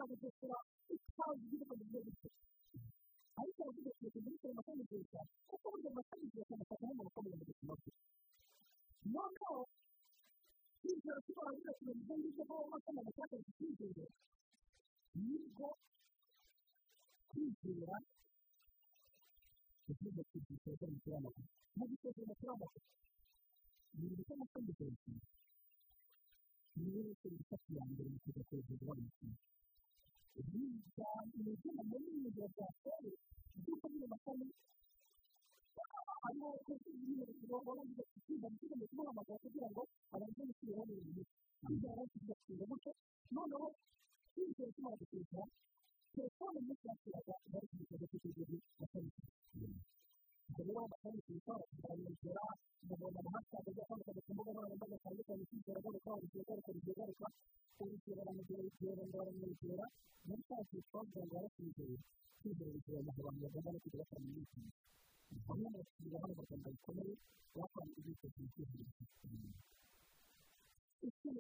bya 0.00 0.08
bugesera 0.10 0.56
ikawa 0.96 1.32
igihugu 1.36 1.72
bigiye 1.78 2.00
gukira 2.08 2.36
ariko 3.40 3.58
abategetsi 3.64 4.00
bategereje 4.08 4.36
ko 4.42 4.46
bakamugurira 4.58 5.20
kuko 5.48 5.64
burya 5.72 5.90
bakamugurira 5.98 6.44
cyane 6.48 6.64
cyane 6.68 6.84
hano 6.88 7.02
bakamugurira 7.08 7.38
mu 7.38 7.44
buzima 7.50 7.74
bwe 7.80 7.92
noneho 9.12 9.58
kwizera 10.80 11.18
kuko 11.24 11.38
baravuga 11.44 11.68
ati 11.72 11.82
ngo 11.98 12.12
ngibyo 12.18 12.42
ko 12.48 12.52
waba 12.58 12.72
wasanga 12.74 13.00
agatakaje 13.04 13.48
icyizere 13.52 14.04
nibwo 15.24 15.68
kwizera 17.30 17.94
igihugu 19.90 20.20
cy'igihugu 20.28 20.54
cya 20.62 20.86
mukuru 20.86 21.12
w'amaguru 21.12 21.46
mu 21.76 21.84
gisozi 21.90 22.20
mukuru 22.30 22.48
w'amaguru 22.50 22.86
ni 23.96 24.00
ibintu 24.04 24.22
by'amasambu 24.26 24.70
bya 24.78 24.86
mukuru 24.92 25.16
ni 26.76 26.86
ibintu 26.88 27.12
by'amasambu 27.26 27.68
ya 27.76 27.84
mbere 27.90 28.08
mu 28.12 28.18
kujya 28.24 28.42
kwegera 28.48 28.82
abantu 28.94 29.28
imitungo 31.38 31.82
muri 31.90 32.02
iyi 32.12 32.20
nzu 32.30 32.40
ya 32.44 32.48
kwasiteri 32.54 33.10
kuko 33.64 33.84
niba 33.92 34.16
kandi 34.24 34.46
hariho 36.22 36.46
abakozi 36.50 36.86
b'umuriro 36.98 37.56
barangije 37.66 38.02
kugenda 38.10 38.46
bakeneye 38.52 38.86
kubahamagara 38.90 39.42
kugira 39.44 39.68
ngo 39.72 39.82
abanze 40.14 40.40
gusubira 40.48 40.82
mu 40.88 40.94
nzu 41.06 41.22
kugira 41.66 41.92
ngo 42.56 42.64
gutyo 42.70 42.90
noneho 43.34 43.66
kwinjira 44.32 44.68
ushobora 44.70 44.98
gukurikira 45.00 45.44
telefone 46.14 46.56
nyinshi 46.66 46.84
bakiraga 46.88 47.34
bari 47.52 47.66
kugenda 47.70 47.96
bategereje 48.02 48.56
bakamenya 48.80 49.20
kuba 50.56 50.82
kandi 51.02 51.18
ku 51.24 51.30
isoko 51.38 51.62
bakanishyura 51.74 52.42
kugabanya 52.78 53.18
amahanga 53.22 53.56
ajya 53.70 53.82
kwamamaza 53.88 54.20
ku 54.26 54.30
mbuga 54.34 54.50
nkoranyambaga 54.52 54.94
zitandukanye 54.98 55.42
kwishyura 55.48 55.76
agaruka 55.80 56.10
urugero 56.18 56.50
agaruka 56.56 56.68
urugero 56.70 56.94
agaruka 57.10 57.28
urugero 57.80 58.14
baramugera 58.18 58.60
urugero 58.62 59.02
baramwegera 59.14 59.84
muri 60.26 60.40
cyashishwa 60.48 60.98
kugira 61.04 61.22
ngo 61.24 61.34
barasuzure 61.34 61.94
kwizera 62.38 62.68
urugero 62.70 62.98
mu 63.06 63.12
bantu 63.16 63.32
bagomba 63.44 63.68
no 63.72 63.78
kujya 63.82 63.98
bakora 64.10 64.20
mu 64.22 64.36
myitozo 64.36 64.62
ni 65.30 65.38
hamwe 65.46 65.66
mu 65.72 65.74
bashinzwe 65.74 66.16
hano 66.20 66.30
mu 66.36 66.42
rwanda 66.44 66.68
bikomeye 66.74 67.12
bapanze 67.58 67.94
imyitozo 68.00 68.38
yifuza 68.42 68.72
ikindi 68.82 69.42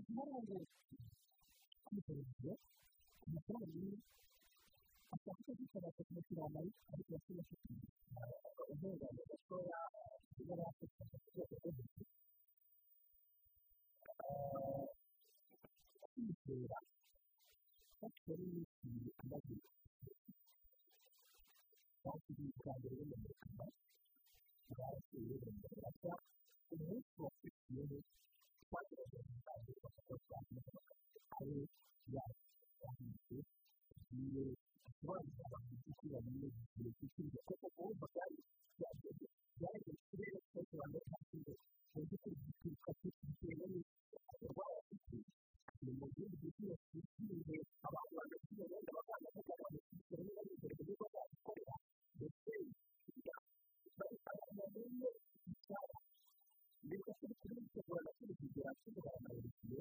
kigaragara 0.06 0.58
kwizera 1.84 2.18
urugero 2.20 2.54
amafaranga 3.26 3.68
menshi 3.82 4.08
ashaka 5.14 5.48
gukora 5.58 5.88
kugushyirana 5.96 6.60
ariko 6.92 7.10
yasubije 7.14 7.54
uburenganzira 8.70 9.34
ko 9.46 9.54
yasigaye 9.70 10.56
yakwifashisha 10.62 11.16
ku 11.22 11.28
rwego 11.32 11.54
rwo 11.56 11.56
hejuru 11.66 12.04
kwizera 16.40 16.78
batari 18.00 18.46
igihe 18.62 19.10
amaze 19.22 19.54
bakiriye 22.04 22.48
bwa 22.58 22.72
mbere 22.78 22.92
bamenyekana 23.00 23.64
barakiriye 24.76 25.36
bamenyekana 25.42 26.14
umunsi 26.74 27.14
wakurikiyeho 27.24 27.96
twagerageje 28.62 29.20
kuganira 29.32 29.80
bakaba 29.86 30.16
bagira 30.30 30.80
ari 31.38 31.58
yacu 32.14 32.64
yahinduye 32.82 33.44
abanza 35.02 35.44
bakishyura 35.52 36.18
muri 36.28 36.48
buri 36.74 36.90
kicukiro 36.98 37.38
kuko 37.48 37.66
ubu 37.82 37.92
bagari 38.00 38.36
byagiye 38.76 39.14
byari 39.56 39.80
mu 39.88 39.92
kirere 40.08 40.38
cyose 40.50 40.72
bambaye 40.80 41.04
kacyiru 41.12 41.52
uburyo 41.98 42.16
bwo 42.24 42.32
gutwika 42.44 42.90
kicukiro 43.00 43.64
bakaba 44.12 44.50
bayafitiye 44.56 45.24
ni 45.82 45.90
mu 45.98 46.06
gihugu 46.14 46.46
cyose 46.56 46.82
cyishyuriwe 46.88 47.56
abantu 47.88 48.12
bagakira 48.20 48.64
benda 48.72 48.90
bagana 48.96 49.28
kugana 49.34 49.62
bakishyura 49.74 50.20
niba 50.26 50.40
ari 50.42 50.50
imbere 50.56 50.74
kuko 50.86 51.04
bazabikorera 51.14 51.74
ndetse 52.16 52.52
bari 54.04 54.16
abantu 54.32 54.60
bamwe 54.74 55.10
icyara 55.52 55.98
ndetse 56.86 57.10
kuri 57.18 57.32
kuri 57.40 57.54
iki 57.66 57.78
rwanda 57.86 58.10
kuri 58.18 58.32
iki 58.34 58.46
gihe 58.52 58.64
hashobora 58.68 59.10
kugaragara 59.22 59.48
igihe 59.48 59.80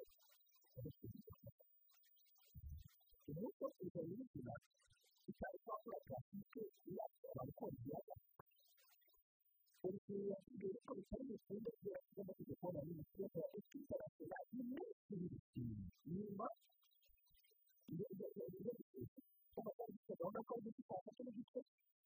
ubu 3.30 3.48
kose 3.58 3.74
bikaba 3.86 4.08
bizina 4.20 4.56
cyane 5.38 5.58
ko 5.62 5.68
bakora 5.74 5.98
akazi 6.02 6.26
k'ubucuruzi 6.52 6.90
bakora 6.98 7.52
kongerera 7.60 8.16
urugero 9.86 10.36
rw'ibyo 10.42 10.68
bikoresho 10.74 11.14
by'imitungo 11.22 11.70
kubera 11.78 12.00
ko 12.04 12.08
ugomba 12.10 12.32
kujya 12.38 12.54
kubona 12.60 12.80
imitungo 12.94 13.38
ya 13.44 13.48
ekwiti 13.58 14.56
iminsi 14.60 15.12
ibiri 15.14 15.38
inyuma 16.12 16.48
ibyo 17.90 18.06
ngibyo 18.14 18.44
biba 18.54 18.72
bifite 18.80 19.20
kuba 19.54 19.70
byanditse 19.76 20.12
gahunda 20.20 20.40
ko 20.48 20.52
ari 20.58 20.70
gutwara 20.76 21.10
n'igitwe 21.26 21.60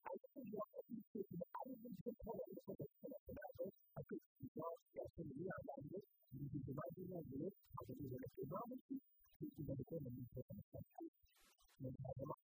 ariko 0.10 0.26
kugira 0.34 0.64
ngo 0.68 0.78
ibitekerezo 0.94 1.46
ari 1.60 1.72
byo 1.80 1.90
byo 2.00 2.12
kubona 2.18 2.42
ibikorwa 2.52 2.86
by'amafaranga 2.92 3.66
akwishyurwa 4.00 4.66
yasohoye 4.98 5.44
yambaye 5.50 6.00
ibigizi 6.34 6.72
babyinangiye 6.78 7.48
akageza 7.80 8.18
ku 8.34 8.40
mpamvu 8.50 8.76
ze 8.88 8.96
kwishyurwa 9.36 9.74
gukora 9.80 10.00
mu 10.04 10.10
gihe 10.16 10.28
cy'amafaranga 10.46 12.38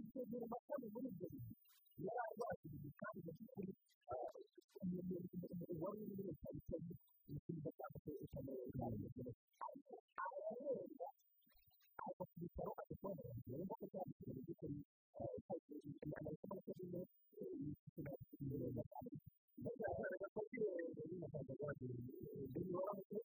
itegura 0.00 0.44
amata 0.46 0.74
muri 0.92 1.06
ibyo 1.12 1.26
bintu 1.32 1.52
yari 2.04 2.20
arwajije 2.28 2.88
kandi 3.00 3.18
gafite 3.26 3.62
umuntu 4.82 5.80
wari 5.82 5.96
uri 6.02 6.12
muri 6.16 6.22
leta 6.30 6.48
yiteze 6.54 6.92
ibisubizo 7.28 7.70
cyangwa 7.78 7.98
se 8.04 8.10
ukamenya 8.24 8.64
ibintu 8.70 9.30
ariko 9.66 9.92
ararengwa 10.24 11.08
ajya 12.04 12.24
ku 12.30 12.36
bitaro 12.42 12.72
agakorera 12.82 13.32
rero 13.48 13.62
ko 13.80 13.84
cyanditse 13.92 14.26
mu 14.36 14.40
by'ukuri 14.46 14.78
inama 16.04 16.28
ikora 16.34 16.58
ko 16.66 16.70
bino 16.78 17.00
ifite 17.66 18.12
ibirenga 18.42 18.82
cyane 18.90 19.10
biragaragara 19.62 20.26
ko 20.34 20.40
by'irenga 20.48 21.02
nyine 21.08 21.26
kandi 21.32 21.50
rwajije 21.58 21.94
ibirenga 22.44 22.78
ahantu 22.82 23.18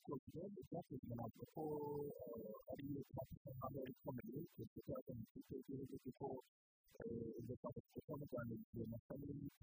twakoze 0.06 0.41
twakoze 0.70 1.06
ntabwo 1.18 1.41
ko 1.54 1.62
ari 2.72 2.84
iyo 2.89 3.02
twakoze 3.12 3.50
ntabwo 3.58 3.78
ari 3.84 3.91
ikomeye 3.98 4.38
kuko 4.56 4.66
twazanye 4.86 5.24
ikipe 5.28 5.54
y'igihugu 5.56 5.95
kuko 6.06 6.26
izo 7.41 7.54
twakoze 7.60 7.88
kuko 7.93 8.12
na 8.20 8.26
kane 8.32 8.54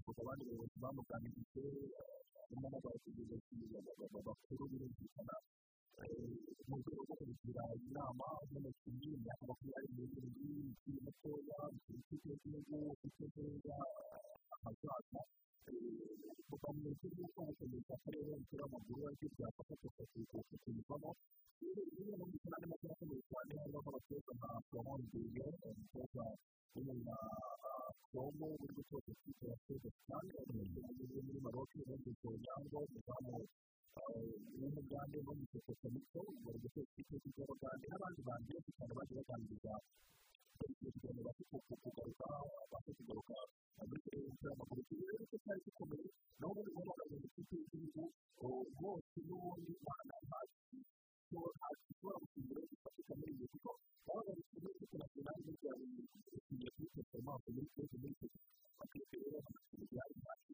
kuko 0.03 0.09
abandi 0.23 0.41
bayobozi 0.47 0.77
bamuganirije 0.83 1.63
harimo 2.37 2.67
n'abayobozi 2.71 4.19
bakuru 4.27 4.61
birumvikana 4.71 5.35
mu 6.67 6.75
rwego 6.81 7.01
rwo 7.05 7.15
kugira 7.21 7.63
inama 7.87 8.27
z'umukinnyi 8.49 9.11
yakaba 9.27 9.53
kuba 9.59 9.73
ari 9.79 9.87
mu 9.95 10.03
gihugu 10.11 10.43
ikiri 10.71 10.99
mutoya 11.05 11.57
ikipe 11.95 12.13
y'igihugu 12.47 12.75
neza 13.37 13.73
cyangwa 17.13 17.43
wakomereza 17.47 17.91
akarere 17.97 18.23
w'umupira 18.29 18.61
w'amaguru 18.65 18.99
ariko 19.09 19.25
cyapa 19.35 19.61
kakaguha 19.67 20.41
kukinyurwamo 20.49 21.09
bimwe 21.93 22.13
mu 22.19 22.25
bintu 22.29 22.47
kandi 22.51 22.65
nabyo 22.69 22.87
akomeye 22.93 23.21
cyane 23.31 23.51
harimo 23.59 23.79
abakobwa 23.89 24.31
nka 24.37 24.49
poromondiye 24.69 25.45
umukobwa 25.69 26.23
w'umunya 26.73 27.15
uri 28.63 28.73
gutoza 28.77 29.09
ikipe 29.15 29.45
ya 29.51 29.57
feza 29.65 29.89
cyane 30.07 30.33
muri 31.25 31.37
maroke 31.45 31.75
ubundi 31.83 32.09
kuruyango 32.19 32.77
umuzamu 32.87 33.33
w'umugande 34.59 35.17
n'umusekota 35.25 35.87
muto 35.95 36.21
bari 36.43 36.57
gutoza 36.63 36.89
ikipe 36.91 37.13
y'igorogande 37.23 37.85
n'abandi 37.87 38.21
bantu 38.29 38.47
benshi 38.51 38.71
cyane 38.77 38.91
bagiye 38.97 39.17
baganiriza 39.21 39.73
bari 40.57 40.73
kugira 40.77 41.59
kugaruka 41.83 42.25
babashe 42.71 42.93
agateza 43.83 44.47
amaguru 44.53 44.81
rero 45.07 45.23
ko 45.29 45.35
cyari 45.43 45.59
gikomeye 45.65 46.07
naho 46.39 46.51
ubundi 46.53 46.71
bwo 46.73 46.83
bahagaze 46.87 47.15
mu 47.21 47.27
kigo 47.39 47.51
cy'igihugu 47.67 48.01
bose 48.79 49.15
n'ubundi 49.27 49.71
rwanda 49.79 50.13
hasi 50.29 50.77
ko 51.29 51.39
hasi 51.59 51.83
ushobora 51.91 52.17
gusimbura 52.23 52.69
gifatika 52.71 53.11
muri 53.19 53.31
iyi 53.35 53.45
kigo 53.53 53.71
bahagaze 54.07 54.41
ku 54.47 54.49
kigo 54.51 54.69
cyo 54.77 54.85
kurasira 54.91 55.31
hirya 55.45 55.71
hari 55.77 55.99
igihe 56.03 56.39
kuri 56.45 56.69
telefone 56.93 57.21
amazi 57.21 57.47
muri 57.55 57.67
twese 57.71 57.95
muri 58.01 58.13
twese 58.19 58.37
bakitera 58.77 59.23
rero 59.25 59.39
bagasubiza 59.45 59.99
hasi 60.29 60.53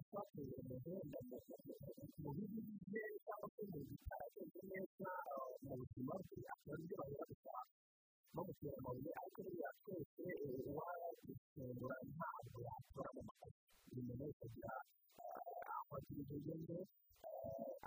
afatanyije 0.00 0.54
umuhanda 0.62 1.18
mu 2.22 2.30
bihugu 2.34 2.58
by'igihugu 2.64 3.18
cyangwa 3.26 3.46
se 3.54 3.62
mu 3.70 3.78
bitaragenda 3.88 4.60
neza 4.70 5.08
mu 5.64 5.70
buzima 5.78 6.12
bwe 6.24 6.40
akaba 6.54 6.72
aribyo 6.74 6.94
bahora 7.00 7.22
gushaka 7.30 7.66
bamutera 8.34 8.76
amabuye 8.80 9.10
ariko 9.20 9.38
buriya 9.44 9.70
twese 9.82 10.26
wayafungura 10.76 11.96
ntabwo 12.14 12.56
yakora 12.66 13.08
mu 13.16 13.22
makazi 13.28 13.58
buri 13.84 14.00
muntu 14.06 14.22
wese 14.26 14.42
agira 14.48 14.72
aho 15.36 15.54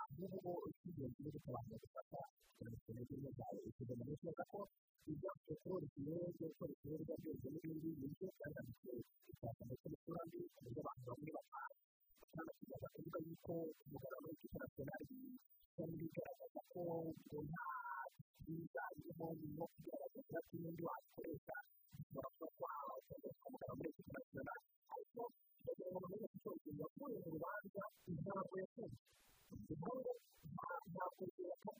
ahubwo 0.01 0.51
icy'ingenzi 0.71 1.19
ni 1.23 1.29
ukubanza 1.39 1.75
gufata 1.83 2.19
imisoro 2.61 2.99
y'ingenzi 3.07 3.29
zawe 3.39 3.59
ukagenda 3.69 4.03
gushyira 4.09 4.41
ko 4.51 4.59
ibyatsi 5.11 5.51
kubona 5.61 5.85
ikirere 5.87 6.27
cyangwa 6.37 6.65
ikirere 6.75 7.01
cyangwa 7.07 7.59
n'ibindi 7.63 7.87
bintu 7.99 8.25
kandi 8.39 8.59
bitandukanye 9.27 9.63
ndetse 9.69 9.85
n'uturabyo 9.89 10.39
ku 10.53 10.59
buryo 10.63 10.79
abantu 10.83 11.05
bamwe 11.11 11.31
batanga 11.39 11.82
cyangwa 12.33 12.53
se 12.57 12.63
umuntu 12.99 13.17
akavuga 13.17 13.19
yuko 13.25 13.53
umugore 13.85 14.13
wambaye 14.15 14.35
kwishyura 14.37 14.65
senari 14.75 15.07
kandi 15.75 15.93
bigaragaza 16.01 16.59
ko 16.71 16.79
nta 17.49 17.65
byiza 18.41 18.81
irimo 18.99 19.27
irimo 19.37 19.65
kugaragaza 19.73 20.37
ko 20.47 20.51
undi 20.67 20.81
wakoresha 20.87 21.55
ushobora 22.01 22.29
kuba 22.37 22.49
twakoresha 22.55 23.41
umugabo 23.47 23.69
wambaye 23.71 23.91
kwishyura 23.95 24.21
senari 24.31 24.63
ariko 24.93 25.21
kugira 25.63 25.89
ngo 25.89 25.97
bamenye 26.03 26.27
ko 26.43 26.49
ushobora 26.57 26.83
wakuye 26.85 27.17
mu 27.23 27.29
rubanza 27.35 27.83
ntabwo 28.23 28.55
ntabwo 28.69 28.85
ntabwo 31.33 31.71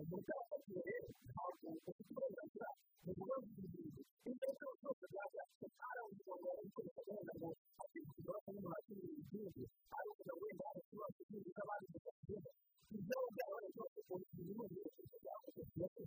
umudamu 0.00 0.56
rero 0.86 1.08
ntabwo 1.28 1.66
ufite 1.88 2.00
uburenganzira 2.12 2.68
mu 3.04 3.10
bibazo 3.18 3.46
by'ingenzi 3.52 4.00
ibyo 4.28 4.48
ari 4.48 4.50
byo 4.64 4.68
byose 4.78 5.02
byajya 5.12 5.42
hari 5.82 5.98
umurongo 6.06 6.48
w'umukozi 6.56 6.88
ugaragaza 7.00 7.32
ngo 7.36 7.48
afite 7.82 8.06
ikibazo 8.12 8.48
n'umuhati 8.54 8.90
mu 8.98 9.04
gihugu 9.30 9.60
ari 9.96 10.06
ukugira 10.10 10.32
ngo 10.36 10.42
wenda 10.46 10.64
afite 10.70 10.82
ikibazo 10.86 11.16
cy'ingenzi 11.28 11.50
n'abandi 11.56 11.86
batakigira 11.92 12.50
ibyo 12.96 13.14
ari 13.20 13.30
byo 13.36 13.42
abantu 13.48 13.68
bose 13.78 13.98
polisi 14.08 14.34
y'igihugu 14.38 14.72
yose 14.78 15.00
byakoze 15.22 15.60
byakoze 15.76 16.04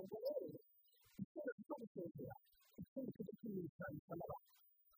ubwo 0.00 0.16
rero 0.22 0.48
icyemezo 1.20 1.50
cyo 1.66 1.74
gusezera 1.80 2.34
icyemezo 2.80 3.20
cyo 3.26 3.32
kwirinda 3.38 3.86
n'abandi 4.08 4.48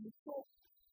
umutwe 0.00 0.32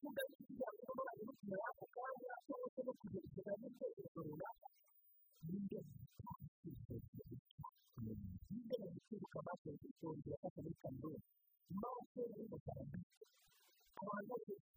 mugari 0.01 0.33
kugira 0.39 0.69
ngo 0.73 0.81
abantu 0.93 1.21
bakire 1.29 1.55
ako 1.69 1.83
kanya 1.95 2.29
ashobora 2.37 2.79
no 2.85 2.93
kugerageza 2.99 3.51
n'icyerekezo 3.59 4.19
runaka 4.27 4.67
n'ibyo 5.49 5.79
hirya 8.49 8.77
no 8.81 8.87
gucuruza 8.93 9.37
amasomo 9.39 9.75
y'icyorezo 9.81 10.29
kuko 10.41 10.59
muri 10.63 10.75
kaminuza 10.81 10.87
impamvu 11.71 12.19
y'umukara 12.37 12.83
abantu 14.01 14.29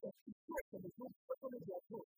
bafite 0.03 0.07
ibikoresho 0.29 0.77
bikomeye 1.27 1.79
byose 1.87 2.15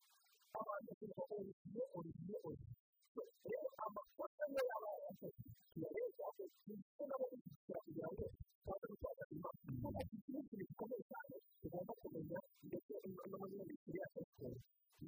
abantu 0.61 0.91
bakunda 1.17 1.35
urugiye 1.41 1.83
urugiye 1.97 2.37
urugiye 2.47 3.25
rero 3.51 3.71
amakosa 3.87 4.43
niyo 4.49 4.63
yaba 4.71 4.89
yakoze 5.05 5.29
iya 5.77 5.89
leta 5.97 6.21
yakoze 6.27 6.71
ibyo 6.75 7.05
nabo 7.09 7.27
bishyura 7.31 7.79
kugira 7.87 8.09
ngo 8.13 8.25
twaba 8.65 8.87
dutwara 8.91 9.25
inyuma 9.33 9.51
kuko 9.59 10.01
iki 10.05 10.33
ni 10.33 10.39
ikintu 10.41 10.57
gikomeye 10.69 11.03
cyane 11.11 11.35
tugomba 11.61 11.93
kumenya 12.01 12.39
ndetse 12.69 12.93
n'abanyamaguru 13.15 13.93
yacu 13.99 14.47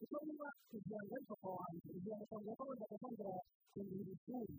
kuko 0.00 0.16
niba 0.26 0.48
kugira 0.70 0.98
ngo 1.04 1.14
papa 1.30 1.48
wanjye 1.56 1.88
kugira 1.94 2.14
ngo 2.18 2.24
papa 2.30 2.64
wanjye 2.68 2.84
akakongera 2.86 3.32
akongera 3.76 4.10
ishuri 4.14 4.52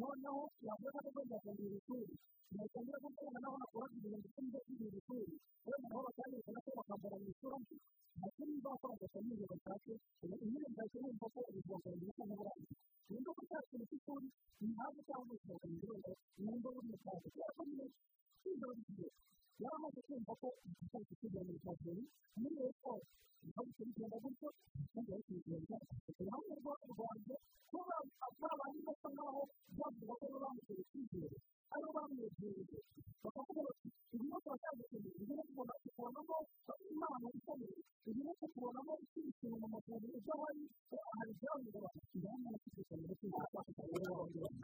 noneho 0.00 0.40
yavuga 0.66 0.90
ko 1.02 1.08
akongera 1.10 1.36
akongera 1.40 1.74
ishuri 1.80 2.08
ntiyakongera 2.52 2.98
gukora 3.04 3.38
naho 3.42 3.56
nakora 3.62 3.86
kugira 3.92 4.16
ngo 4.18 4.26
ukunde 4.30 4.56
akongera 4.60 4.96
ishuri 5.00 5.32
kubera 5.62 5.78
naho 5.90 5.98
bakandika 6.06 6.48
nako 6.54 6.68
bakambara 6.78 7.16
mu 7.22 7.26
ishuri 7.32 7.58
ndetse 8.18 8.40
niba 8.48 8.68
wakora 8.74 8.92
agakomere 8.98 9.44
batashye 9.52 9.94
intebe 10.22 10.68
zahise 10.76 10.98
wumva 11.04 11.26
ko 11.34 11.40
ubwogero 11.58 11.96
bwiza 12.00 12.22
n'uburangiza 12.28 12.76
niba 13.10 13.30
utashyira 13.42 13.84
ishuri 13.96 14.26
ntabwo 14.74 15.00
cyangwa 15.08 15.32
ushaka 15.38 15.64
ibirungo 15.74 16.10
nimba 16.42 16.66
uri 16.70 16.80
umusaza 16.84 17.26
kubera 17.34 17.50
ko 17.56 17.62
niba 17.68 17.86
kwiga 18.42 18.64
buri 18.68 18.82
gihe 18.88 19.08
yari 19.60 19.74
amaze 19.78 19.98
kumva 20.06 20.32
ko 20.42 20.48
igishaka 20.66 21.12
kujya 21.20 21.40
mu 21.46 21.52
kabari 21.64 22.02
muri 22.38 22.54
leta 22.62 22.92
nawe 23.44 23.58
ukabigenda 23.70 24.16
gutyo 24.24 24.48
kandi 24.92 25.08
bakigenda 25.14 25.76
uruhande 26.20 26.52
rwabo 26.60 26.84
rwanjye 26.92 27.34
kuba 27.70 27.96
babandi 28.40 28.78
basa 28.86 29.08
nkaho 29.14 29.40
bavuga 29.78 30.12
ko 30.20 30.24
bamuteye 30.42 30.82
icyizere 30.84 31.36
ari 31.74 31.88
bamwegereye 31.96 32.78
bakavuga 33.24 33.60
bati 33.66 33.88
ibi 34.14 34.24
nabyo 34.30 34.48
batandukanye 34.52 35.08
ibi 35.20 35.32
nabyo 35.38 35.62
bakubonamo 35.70 36.36
imana 36.92 37.26
ikomeye 37.38 37.78
ibi 38.08 38.20
nabyo 38.26 38.46
kubonamo 38.52 38.94
ikintu 39.04 39.44
mu 39.60 39.66
maguru 39.74 40.06
ibyo 40.18 40.34
wari 40.42 40.62
hari 41.14 41.30
ibyavuga 41.34 41.78
bati 41.84 42.00
ibi 42.16 42.26
nabyo 42.30 42.48
bakigenda 42.54 42.94
ndetse 43.06 43.24
n'abafite 43.30 43.80
abantu 43.84 44.36
bari 44.42 44.56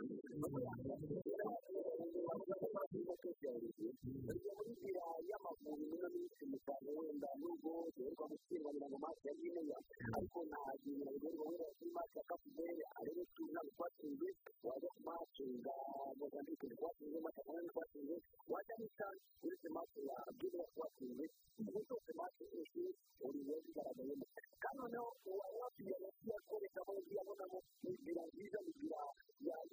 mu 4.57 4.63
biraya 4.81 5.17
y'amaguru 5.31 5.83
n'imiti 6.01 6.45
mu 6.51 6.57
cyaro 6.65 6.91
wenda 6.99 7.29
n'ubwo 7.41 7.69
uherwa 7.89 8.25
gukira 8.33 8.66
kugaburira 8.67 8.91
mu 8.93 8.99
mazi 9.05 9.23
ya 9.29 9.35
gineya 9.41 9.79
ariko 10.19 10.39
nta 10.51 10.61
kintu 10.83 11.03
babigerwa 11.07 11.43
wenda 11.49 11.67
kuri 11.79 11.89
mazi 11.97 12.15
ya 12.19 12.25
kapiteri 12.31 12.83
arebe 12.99 13.23
tuza 13.35 13.61
twatsinze 13.75 14.29
wajya 14.67 14.89
ku 14.95 15.01
mazi 15.09 15.45
ya 15.67 15.75
mozambique 16.21 16.67
twatsinze 16.79 17.19
mazi 17.25 17.37
ya 17.41 17.45
kongo 17.49 17.69
twatsinze 17.75 18.17
wajya 18.53 18.75
n'isani 18.81 19.19
uretse 19.45 19.69
mazi 19.77 20.01
ya 20.11 20.17
bwira 20.37 20.63
twatsinze 20.75 21.25
ubu 21.67 21.81
zose 21.89 22.11
mazi 22.21 22.43
zose 22.53 22.81
uri 23.27 23.39
buba 23.47 23.59
zigaragayemo 23.65 24.25
kandi 24.63 24.77
noneho 24.81 25.09
uba 25.31 25.47
wakwiyana 25.61 26.09
kuyakwereka 26.17 26.81
mu 26.87 26.93
nzu 26.99 27.13
yabonamo 27.19 27.59
ni 27.83 27.89
inzira 27.95 28.23
nziza 28.31 28.59
ni 28.65 28.71
inzira 28.75 28.99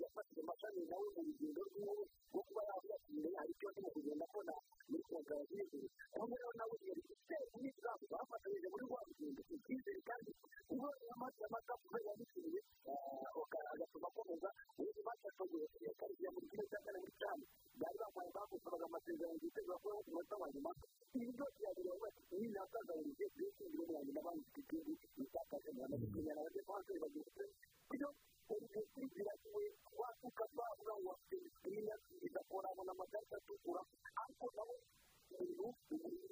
yafashije 0.01 0.41
amashami 0.45 0.81
nawe 0.91 1.07
mu 1.15 1.21
rugendo 1.27 1.59
rw'iwe 1.67 1.93
rwo 2.31 2.41
kuba 2.47 2.61
yavuga 2.67 2.93
ati 2.97 3.09
imbere 3.15 3.35
hari 3.39 3.51
icyo 3.55 3.67
ndimo 3.71 3.89
kugenda 3.95 4.25
mbona 4.29 4.53
muri 4.89 5.03
koperative 5.07 5.87
ubu 6.21 6.33
rero 6.39 6.51
nawe 6.59 6.73
iyo 6.83 6.93
rifite 6.97 7.35
n'izabo 7.61 8.03
bafatanyije 8.13 8.67
muri 8.73 8.83
rwa 8.89 8.99
rugendo 9.07 9.41
icyizere 9.55 9.99
kandi 10.09 10.29
kuba 10.69 10.87
amazi 11.13 11.39
amata 11.47 11.73
kuba 11.81 11.97
yabikiriye 12.07 12.59
agatuma 13.73 14.07
akomeza 14.11 14.49
ubundi 14.79 15.01
batatoye 15.07 15.65
tariki 15.99 16.25
ya 16.25 16.31
muri 16.35 16.45
kimwe 16.51 16.65
cya 16.71 16.79
kane 16.85 16.97
muri 17.03 17.13
cyane 17.21 17.43
bari 17.79 17.97
bakwaye 18.01 18.29
bakosoraga 18.37 18.85
amasezerano 18.89 19.37
yitezwa 19.43 19.75
kuba 19.81 19.95
ku 20.03 20.09
munota 20.13 20.35
wa 20.41 20.47
nyuma 20.53 20.71
ibi 21.17 21.29
byose 21.35 21.57
yagira 21.65 21.91
ngo 21.97 22.05
ni 22.39 22.47
nasaza 22.53 22.91
buri 22.97 23.11
gihe 23.17 23.29
byose 23.35 23.59
biri 23.71 23.77
mu 23.81 23.87
bantu 23.93 24.11
n'abandi 24.15 24.45
ku 24.53 24.59
gihugu 24.67 24.91
bitakaje 25.17 25.69
mu 25.75 25.79
rwanda 25.79 25.95
makumyabiri 26.01 26.61
na 26.65 26.65
bane 26.65 26.65
kwa 26.67 26.91
bagiye 27.03 27.25
kugira 27.89 28.07
umuntu 28.51 28.79
twibwiragiwe 28.89 29.63
wakuka 29.99 30.43
twavuga 30.51 30.93
ngo 30.99 31.07
wafite 31.09 31.33
imipira 31.39 31.93
igakora 32.27 32.65
abona 32.71 32.91
amakarita 32.95 33.35
atukura 33.39 33.81
ariko 34.21 34.45
nawe 34.57 34.75
umuntu 35.43 35.65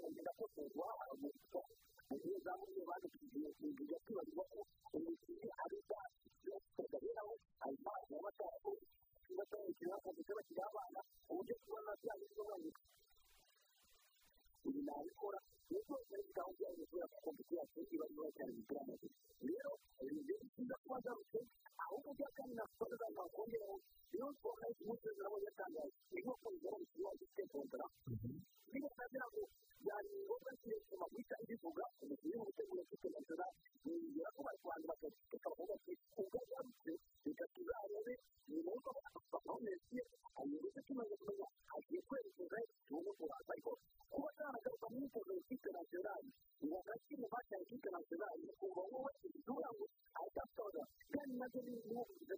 agenda 0.08 0.30
akosorwa 0.34 0.88
agakosorwa 1.02 1.62
mu 2.10 2.16
gihe 2.22 2.38
za 2.46 2.54
buriya 2.60 2.84
baje 2.90 3.08
kugira 3.16 3.44
ngo 3.86 3.96
tubarizwa 4.06 4.44
ko 4.54 4.60
umukinnyi 4.98 5.50
ari 5.64 5.78
bwashyizwe 5.86 6.54
kagabiraho 6.78 7.34
hanyuma 7.62 7.92
bakaba 8.00 8.20
bataraho 8.26 8.72
niba 9.26 9.44
atararekera 9.48 9.94
bakagenda 9.98 10.36
bashyiraho 10.38 10.70
abana 10.72 11.00
uburyo 11.32 11.56
kubona 11.64 11.90
byagezweho 12.02 12.48
banyura 12.52 12.80
ibi 14.68 14.82
nabikora 14.88 15.40
kuko 15.72 15.94
muri 16.12 16.24
gahunda 16.36 16.64
yabo 16.68 16.84
kubera 16.92 17.08
ko 17.24 17.30
kugira 17.40 17.64
ngo 17.72 17.80
ibaze 17.94 18.16
bakirane 18.20 18.54
ibiganiro 18.60 19.02
rero 19.48 19.72
ibi 20.04 20.20
bintu 20.28 20.46
byiza 20.58 20.76
kuba 20.84 20.96
agarutse 21.00 21.40
ahubwo 21.84 22.10
ujya 22.12 22.28
kandi 22.38 22.54
na 22.60 22.66
siporo 22.72 22.94
z'abantu 23.00 23.20
bakongeraho 23.24 23.76
rero 24.12 24.26
siporo 24.36 24.56
nayo 24.62 24.72
ikimuseze 24.76 25.20
nabo 25.24 25.38
yatangaje 25.48 25.96
inkoko 26.16 26.46
bigaragara 26.54 26.90
ko 26.92 26.96
iwacu 27.00 27.24
ifite 27.24 27.44
kontara 27.54 27.86
bigaragara 28.72 29.26
ko 29.34 29.42
byari 29.84 30.10
ngombwa 30.28 30.52
ko 30.88 30.94
bahita 31.02 31.36
ibivuga 31.44 31.84
umukinnyi 32.04 32.36
w'umuteguro 32.38 32.82
ufite 32.84 33.06
kontara 33.16 33.46
yongera 33.86 34.30
ko 34.36 34.40
bari 34.48 34.58
kubanza 34.64 34.86
bakagifata 34.92 35.36
bakavuga 35.40 35.74
ati 35.80 35.94
ubwo 36.20 36.38
agarutse 36.44 36.92
reka 37.26 37.46
tuzarebe 37.56 38.14
nyuma 38.52 38.70
y'uko 38.76 38.90
aho 39.40 39.58
mesiye 39.66 40.04
hanyuma 40.36 40.80
tumaze 40.88 41.14
kumenya 41.20 41.48
agiye 41.76 42.00
kwerekeza 42.08 42.58
tubone 42.88 43.10
uko 43.16 43.24
bakora 43.32 43.76
kuba 44.12 44.28
yaragaruka 44.44 44.86
mu 44.92 44.98
myitozo 45.04 45.34
internacionales. 45.62 46.34
Y 46.62 46.66
la 46.70 46.78
próxima 46.86 47.28
marcha 47.32 47.58
internacional, 47.70 48.36
como 48.58 48.82
hubo 48.86 49.06
en 49.14 49.34
Durango, 49.46 49.86
a 50.14 50.20
esta 50.30 50.44
zona, 50.58 50.84
ya 51.10 51.22
ni 51.26 51.36
más 51.42 51.52
de 51.54 51.62
ningún 51.62 52.06
de 52.06 52.36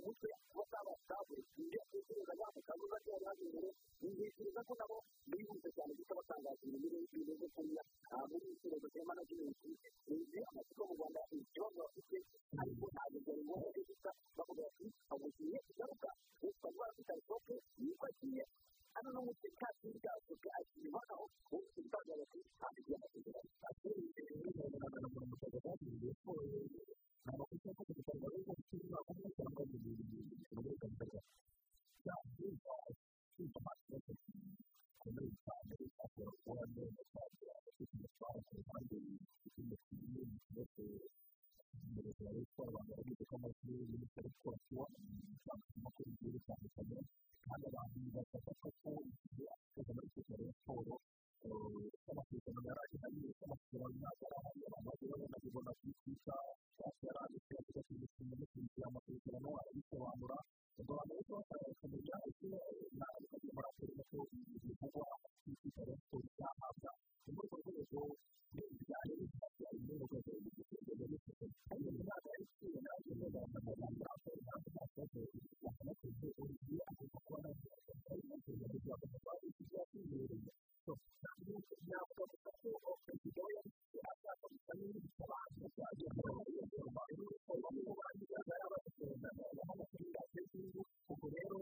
muchos 0.00 0.30
no 0.54 0.60
estaba 0.64 0.92
estable. 0.96 1.40
Y 1.60 1.64
ya 1.72 1.82
que 1.92 1.98
se 2.04 2.12
le 2.20 2.24
daba 2.24 2.48
a 2.52 2.72
una 2.80 2.98
que 3.04 3.10
era 3.20 3.32
de 3.36 3.44
dinero, 3.48 3.70
y 4.00 4.08
de 4.16 4.26
que 4.32 4.42
le 4.48 4.52
daba 4.52 4.72
una 4.72 4.84
ningún 5.28 5.56
especial, 5.60 5.88
y 5.92 6.00
estaba 6.00 6.22
tan 6.24 6.40
así, 6.48 6.68
y 6.72 6.80
de 6.80 7.00
que 7.10 7.20
le 7.20 7.34
daba 7.36 7.84
a 8.10 8.16
un 8.28 8.44
estilo 8.48 8.76
de 8.80 8.88
semana 8.90 9.20
que 9.28 9.34
le 9.40 9.44
daba. 9.44 9.76
Y 10.08 10.16
ya 10.40 10.48
no 10.56 10.60
sé 10.64 10.72
cómo 10.76 10.92
guardar 10.96 11.26
el 11.36 11.44
trono, 11.52 11.80
así 11.92 12.00
que 12.08 12.18
hay 12.20 12.70
un 12.80 12.92
año 12.96 13.20
de 13.28 13.34
nuevo 13.44 13.66
que 13.72 13.82
está, 13.92 14.10
vamos 14.36 14.56
a 14.56 14.64
decir, 14.72 14.90
a 15.08 15.14
un 15.16 15.28
siguiente, 15.36 15.70
ya 15.76 15.84
no 15.84 15.94
está, 15.96 16.10
es 16.48 16.54
para 16.60 16.72
guardar 16.76 17.08
el 17.12 17.24
toque, 17.28 17.54
y 17.76 17.92
cualquier 17.96 18.48
hano 18.94 19.08
ni 19.12 19.18
umusekatsi 19.22 19.82
w'ibyatsi 19.90 20.32
byagiye 20.40 20.86
uhoraho 20.90 21.24
ufite 21.54 21.66
imbagara 21.84 22.22
ku 22.30 22.34
itanu 22.46 22.76
ry'amashanyarazi 22.84 23.50
ateye 23.68 23.98
imbere 24.06 24.30
y'umuntu 24.38 24.76
magana 24.84 25.06
mirongo 25.12 25.34
itatu 25.38 25.58
n'abiri 25.84 26.12
siporo 26.18 26.42
ni 26.52 26.80
amakosa 27.30 27.68
akoze 27.70 27.92
ku 27.96 28.02
kanwa 28.06 28.26
ariko 28.30 28.52
utumva 28.60 28.98
umwe 29.10 29.28
cyangwa 29.36 29.62
bibiri 29.70 30.02
bibiri 30.08 30.62
bikagera 30.66 31.20
byakwita 32.00 32.74
kwita 33.34 33.58
amaso 33.62 33.86
yose 33.92 34.10
kuri 35.00 35.18
iyi 35.24 35.36
cyane 35.44 35.72
akora 36.04 36.32
kuba 36.42 36.62
neza 36.76 37.02
cyane 37.12 37.40
afite 37.58 37.90
imitwaro 37.94 38.38
ku 38.46 38.52
ruhande 38.58 38.94
y'imikino 39.04 39.74
y'imikino 39.80 40.20
y'imikino 40.20 40.98
bigaragara 41.92 42.30
yuko 42.36 42.60
abantu 42.68 42.90
bari 42.96 43.10
gukora 43.18 43.36
amashuri 43.40 43.74
y'ibitaro 43.90 44.28
twose 44.36 44.70
bakaba 44.78 45.82
bakora 45.84 46.06
ibigiye 46.08 46.30
bitandukanye 46.36 46.98
kandi 47.44 47.64
abantu 47.70 47.96
bafasha 48.16 48.52
kuko 48.62 48.88
igihe 49.10 49.44
abakozi 49.78 49.90
bari 49.92 50.08
gukora 50.16 50.42
raporo 50.50 50.94
amasezerano 52.10 52.60
yari 52.68 52.80
ari 52.86 52.96
hariya 53.02 53.30
amasezerano 53.46 53.94
ntabwo 54.00 54.22
ari 54.28 54.36
ahari 54.38 54.60
abantu 54.68 54.88
bagiye 54.90 55.14
banabibona 55.22 55.70
kuri 55.78 55.92
twita 56.00 56.34
cyangwa 56.76 57.00
yari 57.06 57.18
ari 57.24 57.36
kuyagira 57.44 57.80
ku 57.86 57.92
mishinga 58.00 58.34
no 58.34 58.48
kwishyura 58.52 58.86
amasezerano 58.90 59.46
arabisobanura 59.60 60.36
ubwo 60.78 60.90
abantu 60.94 61.12
bose 61.16 61.30
bakaba 61.38 61.64
bakamenya 61.70 62.16
ibyo 62.30 62.46
ntabwo 62.50 62.84
bari 63.00 63.24
kugira 63.30 63.48
ngo 63.50 63.56
bakorere 63.58 64.02
ko 64.10 64.18
igihe 64.36 64.74
kuko 64.80 65.00
amasezerano 65.14 66.02
imbuto 67.28 67.56
zose 67.90 68.20
n'ibijyanye 68.54 69.12
n'ibitaka 69.20 69.64
bigiye 69.72 69.94
gukorwa 70.10 70.36
mu 70.42 70.48
gihugu 70.56 70.90
n'isuku 71.10 71.44
ariko 71.70 71.88
imyaka 71.96 72.28
ari 72.34 72.44
kwiba 72.54 72.78
ntabwo 72.84 73.08
izagana 73.14 73.56
amagambo 73.60 74.04
akora 74.14 74.38
ntabwo 74.46 74.68
bakoze 74.76 75.20
bakanakoresheje 75.64 76.42
igihe 76.54 76.82
ariko 76.90 77.16
kuba 77.24 77.38
nabyo 77.44 77.66
bakanakoresheje 77.72 78.36
kugira 78.68 78.94
ngo 78.98 79.04
barwanye 79.12 79.46
ikibazo 79.52 79.82
cy'imiyoborere 79.92 80.52
ntabwo 81.20 81.40
nk'uko 81.54 81.72
byavuga 81.84 82.22
gusa 82.30 82.48
ko 82.60 82.66
bakigeraho 83.06 83.48
yanditse 83.56 83.98
ashaka 84.12 84.44
gusa 84.52 84.72
n'ibisobanuro 84.78 85.64
byagiye 85.74 86.08
kuba 86.16 86.32
iyo 86.50 86.62
byumva 86.70 87.00
rero 87.08 87.22
uko 87.36 87.52
bamwe 87.62 87.80
mu 87.86 87.92
bandi 88.00 88.24
bagaragara 88.32 88.72
bafite 88.72 88.96
uburenganzira 89.00 89.62
bwo 89.76 89.84
gukora 89.84 90.04
inda 90.04 90.22
z'inzu 90.30 90.80
ubwo 91.10 91.26
rero 91.36 91.58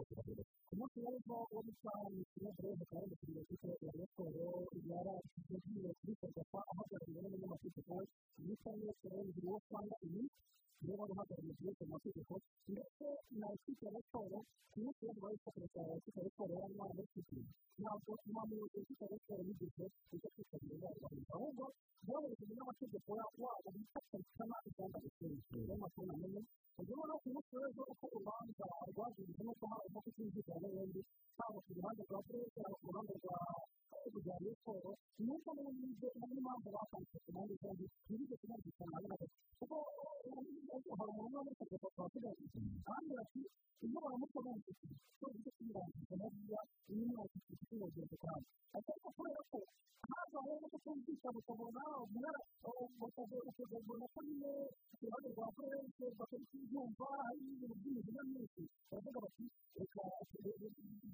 siporo 0.05 0.43
ku 0.67 0.73
munsi 0.79 0.97
w'ejo 1.03 1.35
wari 1.55 1.69
utwaye 1.73 2.17
ikibazo 2.23 2.59
y'umukara 2.69 2.99
y'umukiriya 3.03 3.41
ufite 3.43 3.67
iyo 3.83 3.91
siporo 4.09 4.39
yari 4.91 5.11
ashyize 5.17 5.39
kuri 5.61 5.71
iyo 5.81 5.91
kuri 5.99 6.13
kojepa 6.19 6.59
ahagaze 6.71 7.05
imbere 7.09 7.25
y'abanyamakuru 7.27 7.79
bari 7.87 8.07
mu 8.41 8.47
ishami 8.53 8.83
rya 8.97 9.09
emutiyeni 9.21 9.61
cyangwa 9.69 9.95
iyi 10.07 10.21
niba 10.87 11.03
duhagarariye 11.09 11.53
igihugu 11.55 11.81
mu 11.87 11.91
mategeko 11.95 12.33
ndetse 12.73 13.05
na 13.39 13.47
ufite 13.57 13.85
raporo 13.95 14.37
niyo 14.75 14.89
ushobora 14.91 15.15
kuba 15.17 15.27
wifatira 15.31 15.67
cyane 15.75 15.91
ufite 15.99 16.19
raporo 16.27 16.51
yari 16.61 16.75
yaranayifite 16.79 17.35
ntabwo 17.79 18.11
nta 18.31 18.41
muyobozi 18.49 18.77
ufite 18.83 19.03
raporo 19.13 19.41
n'igihe 19.47 19.85
ujya 20.13 20.29
kwitabira 20.33 20.87
inama 20.97 21.07
ahubwo 21.35 21.63
byoherejwe 22.03 22.53
n'amategeko 22.57 23.09
wabo 23.19 23.47
bifasha 23.75 24.15
gusana 24.23 24.55
ibyanda 24.69 24.97
bikunze 25.05 25.55
y'amakuru 25.69 26.05
manini 26.09 26.41
urimo 26.79 27.03
no 27.09 27.15
kumusubiza 27.23 27.81
uko 27.93 28.03
urubanza 28.13 28.63
rwagirijwe 28.91 29.41
n'uko 29.45 29.63
habayeho 29.71 29.99
kutumvikana 30.05 30.59
n'ubundi 30.67 31.01
haba 31.37 31.59
ku 31.65 31.69
ruhande 31.77 32.01
rwa 32.07 32.19
perezida 32.27 32.59
haba 32.65 32.75
ku 32.81 32.87
ruhande 32.91 33.13
rwa 33.21 33.39
rwa 34.17 34.35
mikoro 34.45 34.89
nuko 35.25 35.49
n'ubundi 35.55 35.87
n'impamvu 36.19 36.67
batanze 36.75 37.15
ku 37.23 37.29
mpande 37.35 37.53
zombi 37.61 37.85
ntibijye 38.07 38.35
kubyumvikana 38.41 38.95
na 39.01 39.15
bimwe 39.19 39.27
kuko 39.59 39.75
ariko 40.73 40.91
hari 40.99 41.09
umuntu 41.13 41.35
wari 41.37 41.49
ufite 41.53 41.63
agapapuro 41.77 42.03
ahagarariye 42.03 42.77
kandi 42.87 43.09
bati 43.17 43.41
iyo 43.85 43.87
baramutse 44.03 44.37
bandikishije 44.45 44.95
kubera 45.19 45.41
ko 45.43 45.47
tuyirangiza 45.57 46.15
neza 46.21 46.59
iyi 46.93 47.03
myaka 47.11 47.35
ifite 47.53 47.71
umugenzi 47.77 48.15
kandi 48.25 48.47
ariko 48.77 49.07
kubera 49.17 49.41
ko 49.51 49.57
ntabwo 50.07 50.35
ahubwo 50.41 50.65
ko 50.73 50.77
kumvisha 50.85 51.29
bakabona 51.35 51.81
umwera 52.03 52.39
bakagura 53.01 54.05
ko 54.15 54.19
nyine 54.27 54.51
iruhande 55.01 55.27
rwa 55.33 55.47
forense 55.57 56.03
bakora 56.19 56.41
ibyumva 56.57 57.05
hari 57.21 57.37
n'ibintu 57.45 57.75
by'imizina 57.81 58.21
myinshi 58.29 58.61
baravuga 58.89 59.19
bati 59.25 59.45
reka 59.79 60.01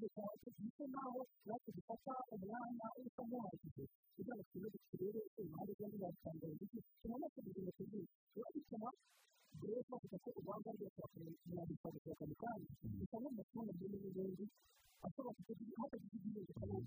reka 0.03 0.23
tugise 0.43 0.85
naho 0.95 1.19
natwe 1.47 1.69
dufata 1.77 2.13
umwanya 2.35 2.87
usa 3.05 3.21
nk'uhagije 3.27 3.83
kugira 4.15 4.33
ngo 4.35 4.43
turebe 4.51 4.77
turebe 4.91 5.21
iruhande 5.41 5.71
rw'abandi 5.75 5.97
batangaye 6.03 6.53
ndetse 6.57 6.77
tunanatse 7.01 7.37
kugira 7.45 7.61
ngo 7.65 7.73
tugira 7.79 8.07
turabikora 8.33 8.89
rero 9.63 9.79
twavuga 9.87 10.15
ko 10.23 10.29
urwanda 10.39 10.69
rwose 10.75 10.99
rwandikwaga 11.51 11.97
ku 12.03 12.09
kantu 12.19 12.35
kandi 12.43 12.65
usanga 13.03 13.27
amafaranga 13.33 13.81
y'umugenzi 13.91 14.45
ashobora 15.05 15.35
kugira 15.47 15.71
aho 15.77 15.85
afite 15.95 16.15
igihugu 16.19 16.51
cyangwa 16.57 16.81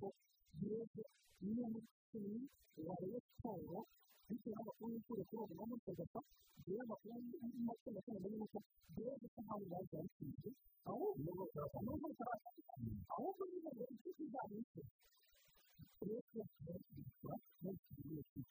se 0.58 0.64
yego 0.68 1.02
niyo 1.42 1.64
mutungo 1.72 2.44
wareba 2.86 3.18
siporo 3.26 3.78
bitewe 4.28 4.52
n'amakuru 4.54 4.90
y'uko 4.92 5.12
kubona 5.28 5.54
uwo 5.54 5.66
munsi 5.70 5.88
agapfa 5.92 6.20
rero 6.66 6.80
amakuru 6.86 7.12
y'uko 7.26 7.46
amafaranga 7.60 8.30
y'uko 8.32 8.58
rero 8.98 9.12
gusa 9.22 9.38
ntabwo 9.46 9.66
bazi 9.72 9.92
yabishinzwe 9.96 10.48
ahubwo 10.90 11.30
nubwo 11.84 12.06
utarasanga 12.12 12.72
ahubwo 13.12 13.42
niba 13.50 13.70
rero 13.76 13.90
inshuti 13.94 14.22
zawe 14.32 14.56
rero 16.06 16.22
kuba 16.28 16.44
kugura 16.52 17.34
kugura 17.50 17.72
kugura 17.84 18.22
kugura 18.30 18.50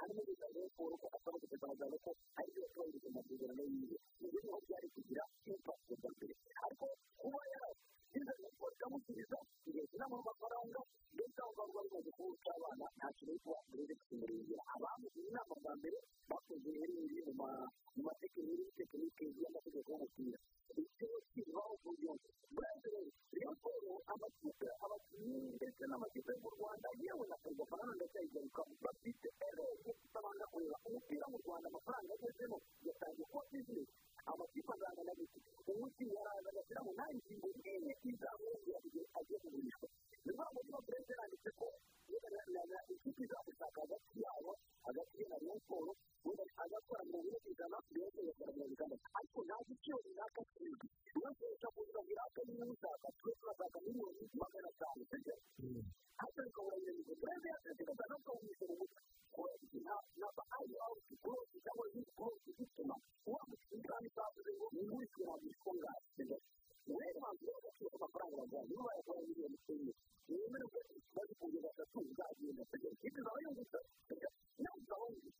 harimo 0.00 0.20
umugabo 0.24 0.58
paul 0.76 0.92
akaba 1.16 1.34
ari 1.38 1.46
kugaragaza 1.50 1.96
ko 2.04 2.10
ari 2.38 2.50
kubahiriza 2.70 3.06
amasezerano 3.12 3.62
yiwe 3.70 3.96
ni 4.20 4.28
byo 4.32 4.54
byari 4.64 4.86
kugira 4.94 5.22
impapuro 5.50 6.06
mbere 6.14 6.34
ariko 6.66 6.84
kuba 7.20 7.40
yari 7.52 7.80
biza 8.12 8.32
nkuko 8.38 8.66
biramusubiza 8.78 9.36
bigatuma 9.64 10.06
mu 10.12 10.18
mafaranga 10.28 10.80
ndetse 11.14 11.38
aho 11.42 11.50
ngaho 11.54 11.70
bari 11.76 11.88
baje 11.94 12.10
kubuka 12.18 12.48
abana 12.56 12.84
nta 12.96 13.08
kintu 13.16 13.34
cyo 13.42 13.42
kubakorera 13.52 13.94
kimurengira 14.06 14.62
abamugira 14.74 15.26
inama 15.30 15.54
bwa 15.60 15.72
mbere 15.80 15.98
bakoze 16.30 16.66
ibintu 16.74 17.30
mu 17.96 18.00
matekiniki 18.08 18.70
tekinike 18.78 19.24
y'amategeko 19.42 19.88
y'umupira 19.92 20.38
ikigo 20.82 21.18
kibaho 21.32 21.72
ku 21.82 21.88
gihugu 22.00 22.26
bwaje 22.56 22.88
rero 23.34 23.52
siporo 23.58 23.92
amakipe 24.12 24.68
abakinnyi 24.84 25.38
ndetse 25.58 25.82
n'amakipe 25.86 26.30
yo 26.34 26.40
mu 26.44 26.50
rwanda 26.56 26.88
yewe 27.02 27.24
na 27.30 27.36
perezida 27.42 27.64
paul 27.70 27.88
ndetse 27.98 28.16
ayigaruka 28.20 28.60
bafite 28.84 29.28
emezo 29.48 29.90
abantu 30.18 30.44
kureba 30.52 30.76
umupira 30.88 31.24
mu 31.32 31.36
rwanda 31.44 31.66
amafaranga 31.70 32.10
agezemo 32.16 32.56
yatangiye 32.86 33.24
kuba 33.30 33.44
bizinesi 33.52 33.94
amakipe 34.32 34.70
azangana 34.74 35.12
gutya 35.18 35.44
umunsi 35.70 36.00
yaraza 36.14 36.48
agashyiramo 36.52 36.90
nawe 36.96 37.12
ingingo 37.18 37.46
imwe 37.74 37.92
izamurira 38.10 38.76
igihe 38.86 39.06
agiye 39.18 39.38
kugurishwa 39.42 39.86
ni 40.26 40.32
mpamvu 40.34 40.58
niba 40.66 41.12
yanditse 41.20 41.50
ko 41.58 41.66
inshuti 42.94 43.22
zagushaka 43.30 43.80
yabo 44.24 44.52
hagati 44.86 45.14
ye 45.20 45.24
na 45.30 45.36
reyikoro 45.42 45.92
agakora 46.64 47.02
mirongo 47.08 47.28
ine 47.30 47.38
ku 47.42 47.48
ijana 47.52 47.78
reyikoro 47.94 48.22
agakora 48.26 48.50
mirongo 48.56 48.72
itandatu 48.74 49.00
ariko 49.18 49.38
nta 49.46 49.56
giciro 49.66 49.96
runaka 50.06 50.42
kizwi 50.54 50.86
niyo 51.14 51.30
kereka 51.38 51.68
mu 51.74 51.80
nzira 51.86 52.00
runaka 52.10 52.40
niba 52.48 52.64
ushaka 52.74 53.08
twe 53.18 53.32
turashaka 53.40 53.78
miliyoni 53.86 54.22
magana 54.42 54.68
atanu 54.74 55.02
kugera 55.10 55.38
hasi 56.20 56.38
bikabura 56.46 56.76
ibintu 56.80 57.12
perezida 57.22 57.48
yatekereza 57.54 58.04
no 58.10 58.16
kawumisira 58.26 58.72
umutwe 58.76 59.00
kubera 59.34 59.54
iki 59.64 59.78
ntabwo 59.84 60.42
ari 60.58 60.74
awuti 60.84 61.14
korosi 61.22 61.56
cyangwa 61.64 61.84
se 61.94 62.00
korosi 62.18 62.50
bituma 62.58 62.94
uramutse 63.28 63.72
ugana 63.78 64.06
isaha 64.10 64.30
ngo 64.58 64.66
mwihuse 64.74 65.16
ntabwo 65.24 65.46
isungane 65.50 66.40
wenda 66.98 67.20
abaganga 68.36 68.68
niba 68.68 68.84
wayakora 68.88 69.20
miliyoni 69.28 69.56
icumi 69.58 69.92
wemerwe 70.28 70.78
maze 71.16 71.30
ukuntu 71.34 71.58
gatatu 71.66 71.96
uzagenda 72.12 72.62
kugeza 72.70 72.96
ibyo 73.06 73.20
uzaba 73.22 73.38
yungutse 73.44 73.78
nawe 74.62 74.76
uzaba 74.82 75.02
wungutse 75.06 75.32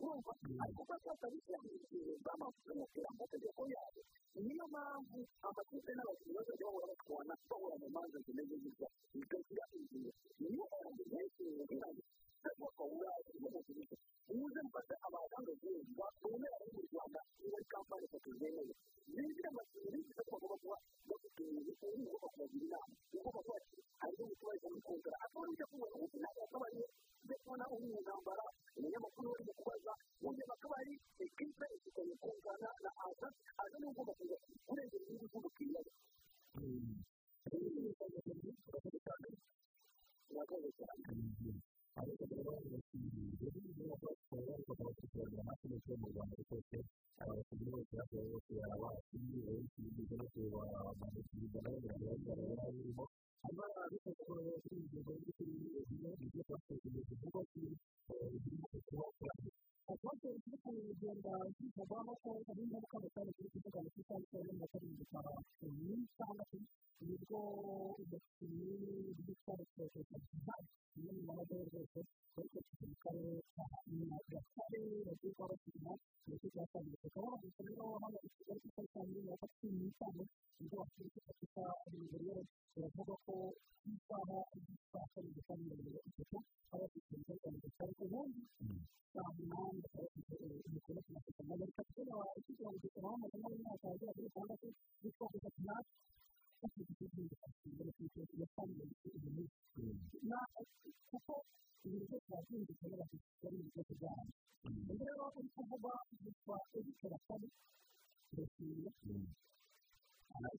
urumva 0.00 0.30
ariko 0.64 0.80
kuba 0.84 0.96
twakabishyira 1.02 1.58
mu 1.64 1.68
gihe 1.92 2.12
bamaze 2.26 2.58
kumupira 2.66 3.08
mu 3.12 3.18
mategeko 3.22 3.60
yabo 3.74 4.00
niyo 4.44 4.64
mpamvu 4.74 5.18
amakipe 5.48 5.92
n'abakinnyi 5.94 6.36
bazajya 6.36 6.66
bahora 6.68 6.86
batwana 6.90 7.32
bahura 7.50 7.74
mu 7.82 7.88
manza 7.94 8.18
zimeze 8.26 8.54
gutya 8.64 8.88
bikagira 9.12 9.64
ingingo 9.78 10.10
niyo 10.40 10.64
mpamvu 10.72 11.02
benshi 11.12 11.40
mu 11.56 11.64
birango 11.70 12.02
cyangwa 12.40 12.60
bakabura 12.66 13.10
ikibazo 13.22 13.58
cy'ibyo 13.66 13.96
muze 14.36 14.60
mufate 14.66 14.94
abaganga 15.06 15.52
beza 15.62 16.06
bemera 16.22 16.56
muri 16.72 16.86
rwanda 16.92 17.20
niba 17.40 17.56
ari 17.60 17.66
kampani 17.74 18.04
eshatu 18.06 18.30
zemewe 18.40 18.74
binjira 19.16 19.48
amashuri 19.52 19.84
binjira 19.92 20.20
bagomba 20.30 20.56
kuba 20.62 20.76
bafite 21.10 21.40
ibintu 21.44 21.72
bagomba 21.82 22.28
kubagira 22.32 22.64
inama 22.64 22.90
bagomba 23.36 23.40
kuba 23.46 23.58
ariyo 24.04 24.24
mutubaye 24.30 24.58
kumukunda 24.62 25.08
akaba 25.24 25.44
ari 25.48 25.54
ibyo 25.54 25.66
kunywa 25.72 25.88
kuko 26.00 26.16
inama 26.18 26.38
akaba 26.46 26.64
ariyo 26.72 26.86
ibyo 27.22 27.36
kubona 27.42 27.64
uri 27.74 27.86
mu 27.92 27.98
ntambara 28.04 28.44
umunyamakuru 28.78 29.26
urimo 29.34 29.52
kubaza 29.60 29.92
ubuzima 30.22 30.52
akaba 30.56 30.74
ari 30.80 30.92
bwiza 31.36 31.64
ifitanye 31.76 32.14
kungana 32.22 32.68
na 32.84 32.90
aza 33.06 33.28
aza 33.62 33.76
niwe 33.78 33.90
ugomba 33.94 34.12
kuza 34.20 34.36
kurengera 34.68 35.02
igihugu 35.04 35.26
cy'umukiriya 35.32 35.80
we 35.84 35.90
ntabwo 38.68 38.86
ari 38.86 38.98
cyane 39.04 39.28
ariko 42.02 42.22
rero 42.32 42.50
ubu 42.64 43.94
bakaba 44.02 44.38
bagomba 44.46 44.86
kugaragara 44.98 45.42
nta 45.46 45.54
kintu 45.60 45.90
mu 46.00 46.06
rwanda 46.12 46.34
rwose 46.42 46.76
abakinnyi 47.22 47.66
bose 47.74 47.92
bakaba 47.98 48.24
bakora 48.34 48.62
abakinnyi 48.76 49.36
benshi 49.46 49.80
bigana 49.96 50.24
ku 50.32 50.36
bantu 51.00 51.20
bigaragara 51.40 51.94
bigaragara 52.00 52.42
yari 52.50 52.64
arimo 52.68 53.04
hano 53.44 53.62
ariko 53.84 54.06
bakaba 54.16 54.40
bashinzwe 54.48 54.98
bari 55.06 55.28
kuri 55.36 55.52
iyo 55.66 55.80
nzu 55.90 56.12
ibyo 56.26 56.42
bakoze 56.50 56.86
mu 56.94 57.00
gihugu 57.06 57.38
kuko 57.38 59.02
ubwoko 59.92 60.26
bw'uko 60.44 60.66
mu 60.76 60.82
rugendo 60.88 61.30
kwitabwaho 61.56 62.12
ko 62.22 62.30
hari 62.46 62.60
ingaruka 62.64 62.96
batari 63.04 63.30
kuri 63.36 63.48
kuvuga 63.54 63.78
ngo 63.82 63.90
kuko 63.96 64.10
ariko 64.16 64.34
rero 64.38 64.52
ndakora 64.56 64.84
inzira 64.92 65.68
nyinshi 65.72 66.12
cyangwa 66.16 66.42
se 66.50 66.56
ibigo 67.02 67.40
bidakwiriye 67.96 69.12
byitwa 69.18 69.52
resebuta 69.60 70.54
bimwe 70.92 71.10
mu 71.16 71.22
mabara 71.28 71.60
yose 71.74 72.00
ariko 72.36 72.58
kikaba 72.66 72.84
karere 73.02 73.40
ka 73.56 73.64
nyagatare 73.96 74.82
bagirwa 75.06 75.44
bakina 75.52 75.92
ndetse 76.26 76.46
bya 76.54 76.64
kabiri 76.72 76.96
tukaba 77.02 77.28
bagisa 77.40 77.60
rero 77.68 77.84
hano 78.02 78.18
ikigo 78.26 78.52
cyitwa 78.60 78.82
cyangwa 78.92 79.12
mu 79.24 79.28
masaha 79.28 79.54
cumi 79.58 79.74
n'itanu 79.80 80.22
ibyo 80.60 80.76
wakwiye 80.80 81.18
kwita 81.38 81.64
hejuru 81.92 82.16
rero 82.22 82.42
biravuga 82.74 83.14
ko 83.24 83.34
isaha 83.92 84.38
yitwa 84.66 85.00
kabiri 85.12 85.32
gusa 85.36 85.52
ni 85.56 85.64
mirongo 85.68 85.98
itatu 86.10 86.38
aba 86.72 86.84
afite 86.88 87.08
umutekano 87.14 87.56
gusa 87.64 87.78
ariko 87.84 88.02
ubundi 88.06 88.40
saa 89.12 89.30
munani 89.36 89.77
ndetse 89.78 90.00
bikurikira 90.72 91.20
kugira 91.26 91.40
ngo 91.44 91.54
bikatira 91.60 92.14
kugira 92.34 92.66
ngo 92.70 92.76
dukore 92.84 93.06
aho 93.08 93.16
mu 93.42 93.48
myaka 93.60 93.84
yagiye 93.90 94.06
kuri 94.14 94.26
itandatu 94.30 94.66
bityo 95.02 95.24
bigatuma 95.32 95.74
bafite 96.60 96.82
ikizinga 96.94 97.36
mbere 97.74 97.90
ku 97.96 98.00
ikigo 98.06 98.22
kigatanga 98.30 98.80
ibintu 98.84 99.42
kuko 101.10 101.32
ibintu 101.86 102.16
byose 102.24 102.24
biba 102.26 102.38
byumvikana 102.44 102.94
bafite 103.00 103.46
ibyo 103.66 103.82
kubyara 103.88 104.22
ubu 104.80 104.92
rero 105.00 105.24
uri 105.38 105.48
kuvuga 105.56 105.92
yitwa 106.22 106.56
edikora 106.78 107.16
kari 107.26 107.46
kirasiye 108.28 108.90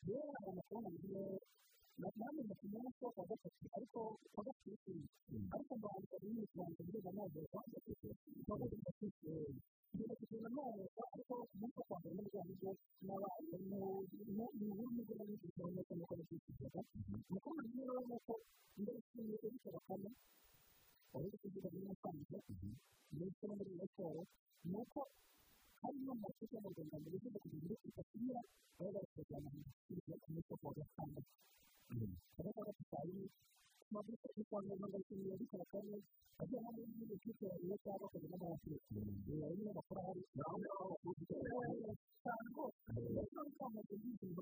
rero 0.08 0.28
hari 0.34 0.48
amafaranga 0.54 0.90
agiye 0.96 1.22
bakorana 2.02 2.40
amasomo 2.44 2.76
y'ubwoko 2.84 3.22
gatatu 3.30 3.64
ariko 3.78 4.00
bagakwishyura 4.36 5.06
ariko 5.54 5.72
mbahanga 5.80 6.16
bimwe 6.24 6.44
mu 6.50 6.56
bantu 6.60 6.80
biga 6.86 7.10
amazi 7.14 7.36
babanza 7.44 7.78
kwishyura 7.86 8.16
bagomba 8.62 8.90
kwishyura 8.98 9.44
niba 9.96 10.14
kwishyura 10.18 10.46
amazi 10.52 10.84
ariko 11.14 11.34
umunsi 11.54 11.78
wo 11.80 11.84
kwambara 11.88 12.14
n'ibijyanye 12.16 12.52
n'ibyo 12.52 12.72
n'abantu 13.06 13.56
ni 13.70 13.76
ubu 13.80 14.46
ngubu 14.64 14.86
n'ibyo 14.96 15.14
bameze 15.62 15.94
nk'uko 15.98 16.16
bishyura 17.56 17.56
umukobwa 17.56 17.62
rero 17.74 17.92
urabona 17.92 18.18
ko 18.28 18.34
mbere 18.82 18.98
y'ikindi 19.00 19.34
cyo 19.42 19.50
gukora 19.54 19.80
kane 19.88 20.10
wari 21.12 21.36
kugira 21.42 21.68
ngo 21.70 21.78
n'umusanzu 21.82 22.36
ndetse 23.16 23.42
no 23.48 23.54
muri 23.60 23.72
raporo 23.82 24.22
ni 24.70 24.76
uko 24.82 25.00
harimo 25.80 26.12
amakipe 26.16 26.54
y'abanyarwanda 26.56 27.08
ndetse 27.10 27.28
no 27.34 27.40
kugira 27.44 27.64
ngo 27.68 27.76
twifashishe 27.82 28.36
aho 28.80 28.90
bari 28.96 29.08
kujyana 29.16 29.48
mu 29.56 29.62
kigo 29.86 30.12
cy'amasoko 30.22 30.68
ya 30.72 30.78
gatandatu 30.80 31.32
ahangaha 32.40 32.72
tutari 32.80 33.16
amavuta 33.88 34.28
yo 34.38 34.44
kwambaye 34.50 34.76
imyenda 34.76 34.98
y'umweru 35.08 35.40
y'umukara 35.40 35.66
kandi 35.74 35.98
agiye 36.42 36.60
hari 36.66 36.78
n'ibindi 36.86 37.04
bifite 37.18 37.44
ibyo 37.64 37.76
cyangwa 37.84 38.06
akazi 38.08 38.28
n'amaraso 38.32 38.68
rero 39.28 39.70
bakora 39.78 40.02
hari 40.08 40.22
aho 40.44 40.56
ngaho 40.62 40.84
bakubwira 40.92 41.36
cyane 42.24 42.46
rwose 42.52 42.82
niba 42.94 43.42
utambaye 43.50 43.94
imyenda 43.94 44.42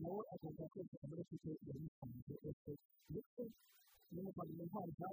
nawe 0.00 0.22
agomba 0.34 0.64
kwita 0.72 0.94
ku 1.00 1.06
maraso 1.10 1.34
ye 1.44 1.52
yamutangiye 1.68 2.34
yose 2.44 2.70
ndetse 3.10 3.42
n'umuvandimwe 4.12 4.64
uhabwa 4.68 5.08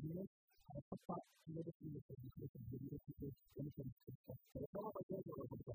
niwe 0.00 0.22
arafata 0.70 1.14
imodoka 1.48 1.78
y'umukara 1.84 2.20
yifashishwa 2.22 2.58
mu 2.70 2.74
gihe 2.80 2.96
cyo 3.04 3.12
kwishyura 3.16 3.68
cyangwa 3.74 3.90
se 3.96 4.00
kwishyura 4.04 4.58
bakaba 4.62 4.88
bagiye 4.96 5.18
bagura 5.40 5.74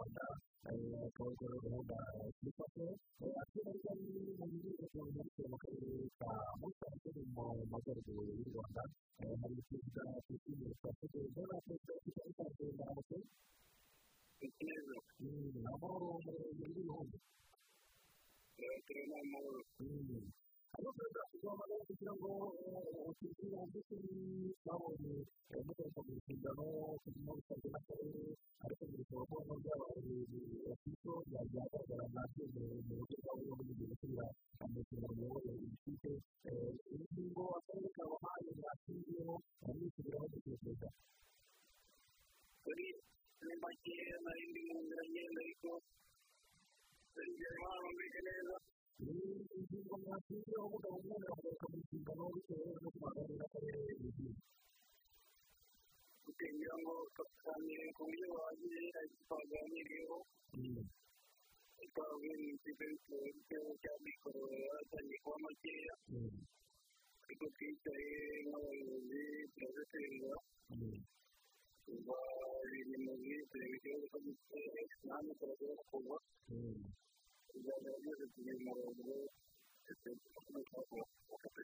rwanda 0.00 0.22
akaba 1.08 1.28
ari 1.28 1.58
gahunda 1.60 1.96
kuri 2.36 2.50
papo 2.58 2.84
akaba 3.42 3.70
ari 3.90 4.04
mu 4.38 4.44
gihugu 4.52 4.82
cya 4.92 5.02
mbere 5.08 5.44
mu 5.50 5.56
karere 5.60 6.08
ka 6.20 6.30
musanze 6.60 7.08
mu 7.16 7.24
majyaruguru 7.72 8.30
y'u 8.40 8.48
rwanda 8.50 8.82
hari 9.40 9.60
perezida 9.68 10.02
kwishyura 10.24 10.74
papo 10.84 11.04
dore 11.12 11.58
perezida 11.66 11.90
w'ishyaka 12.00 12.42
rya 12.48 12.48
perezida 12.56 12.84
hose 12.96 13.16
amahoro 15.74 16.06
muremure 16.24 16.60
y'ibihugu 16.60 17.16
turabona 18.86 19.16
amahoro 19.24 19.58
hariho 20.72 20.90
perezida 20.96 21.22
kuzamara 21.30 21.74
kugira 21.88 22.12
ngo 22.16 22.28
kugira 23.18 23.60
ndetse 23.70 23.94
n'abonye 24.64 25.14
abakoresha 25.58 26.00
mu 26.06 26.12
nshingano 26.18 26.64
kugira 27.02 27.30
bisabwe 27.36 27.68
n'akarere 27.72 28.22
ariko 28.64 28.82
bikaba 28.90 29.22
ngombwa 29.26 29.54
by'abayobozi 29.62 30.38
bafite 30.66 31.08
byagaragara 31.28 32.04
nta 32.12 32.22
byemezo 32.30 32.76
mu 32.86 32.92
buryo 32.98 33.16
bwabo 33.20 33.40
bwo 33.46 33.54
kujya 33.66 33.84
gusubira 33.92 34.24
amafaranga 34.62 35.04
y'abayobozi 35.04 35.66
bifite 35.72 36.08
ingingo 36.94 37.42
akarere 37.58 37.88
kabahaye 37.96 38.50
bakiriyeho 38.62 39.34
bamwishyuriraho 39.60 40.26
gutekereza 40.32 40.88
kuri 42.64 42.86
make 43.62 43.96
nari 44.24 44.42
ndi 44.50 44.60
mu 44.68 44.76
nzira 44.84 45.02
ngenda 45.10 45.38
ariko 45.44 45.70
bari 47.14 47.30
imbere 47.34 47.56
mwabumvise 47.62 48.20
neza 48.28 48.54
niba 49.02 49.56
uvuga 49.56 49.94
ngo 50.00 50.88
umwana 50.98 51.28
wawe 51.32 51.48
ukamusimbana 51.54 52.22
bitewe 52.34 52.68
no 52.82 52.88
kubagarira 52.94 53.44
akarere 53.48 53.78
hejuru 54.00 54.32
kugira 56.40 56.74
ngo 56.80 56.94
baganire 57.16 57.84
ku 57.96 58.00
buryo 58.06 58.26
bahagije 58.34 58.78
ariko 58.98 59.20
twavuye 61.90 62.34
mu 62.40 62.46
ikigo 62.54 62.84
cy'igihugu 63.02 63.72
cya 63.82 63.94
mikoro 64.06 64.40
yatangiye 64.68 65.18
kuba 65.24 65.38
makeya 65.46 65.94
ariko 67.22 67.44
twicaye 67.54 68.10
nk'abayobozi 68.48 69.20
turaza 69.54 69.82
kwemera 69.90 70.38
kuva 71.84 72.18
ibintu 72.80 73.12
byinshi 73.22 73.56
mu 73.60 73.78
gihugu 73.84 74.06
cyo 74.10 74.18
gutera 74.26 74.82
nanjye 75.06 75.32
turashobora 75.40 75.84
kuva 75.90 76.16
kugira 77.52 77.74
ngo 77.78 77.88
bageze 77.92 78.24
ku 78.32 78.38
bintu 78.46 78.62
muremure 78.74 79.18
ndetse 79.82 80.08
n'uko 80.52 80.76
bakafata 81.30 81.60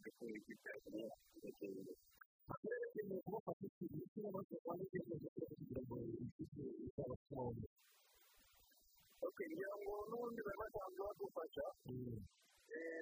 ndetse 0.00 0.22
n'ibyitabiriye 0.30 1.06
bakagenda 1.32 1.92
bagerageza 2.48 3.14
kubafata 3.24 3.64
serivisi 3.76 4.16
n'abasaba 4.22 4.70
n'ibyemezo 4.76 5.26
kugira 5.58 5.80
ngo 5.84 5.94
bifite 6.10 6.62
izabatunga 6.86 7.66
kugira 9.36 9.70
ngo 9.80 9.92
n'ubundi 10.08 10.40
baba 10.46 10.56
basanzwe 10.68 11.00
badufasha 11.08 11.64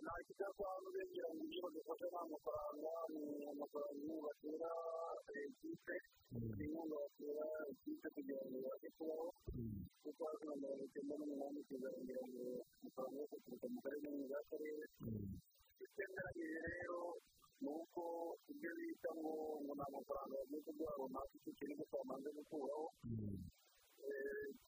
nta 0.05 0.15
kibazo 0.27 0.61
abantu 0.63 0.89
begera 0.97 1.29
mu 1.35 1.41
buryo 1.45 1.61
badufasha 1.65 2.07
nta 2.13 2.23
mafaranga 2.33 2.91
ni 3.13 3.25
amafaranga 3.53 4.13
batera 4.25 4.71
ekipe 5.45 5.97
ni 6.33 6.47
inkunga 6.65 6.97
batera 7.03 7.45
ekipe 7.73 8.07
kugira 8.15 8.41
ngo 8.45 8.55
ibashe 8.61 8.89
kubaho 8.97 9.27
kuko 10.03 10.21
hasi 10.29 10.45
na 10.49 10.55
mirongo 10.61 11.15
n'umunani 11.19 11.61
kizongera 11.69 12.21
ngo 12.31 12.43
amafaranga 12.79 13.19
yo 13.23 13.27
guturuka 13.33 13.67
mu 13.73 13.79
karere 13.85 14.07
no 14.11 14.13
mu 14.19 14.25
za 14.33 14.41
karere 14.51 14.85
rero 16.69 17.01
ni 17.63 17.69
uko 17.79 18.03
ibyo 18.53 18.71
bita 18.79 19.11
ngo 19.19 19.33
ngo 19.63 19.73
ni 19.79 19.83
amafaranga 19.89 20.35
bagiye 20.41 20.61
kuguha 20.67 20.93
runaka 21.01 21.33
icyo 21.39 21.53
kintu 21.59 21.75
gusa 21.81 21.95
bamaze 22.01 22.29
gukuraho 22.39 22.85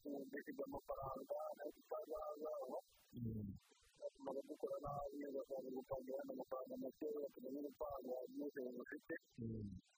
ku 0.01 0.09
amafaranga 0.68 1.36
nayo 1.56 1.70
tutazazaho 1.77 2.77
byatuma 4.01 4.32
dukora 4.48 4.77
nabi 4.85 5.18
bakaza 5.36 5.68
gupangira 5.77 6.16
amafaranga 6.32 6.74
makeya 6.85 7.24
tugana 7.35 7.56
urupanga 7.62 8.14
n'ubushobozi 8.36 8.72
bufite 8.78 9.14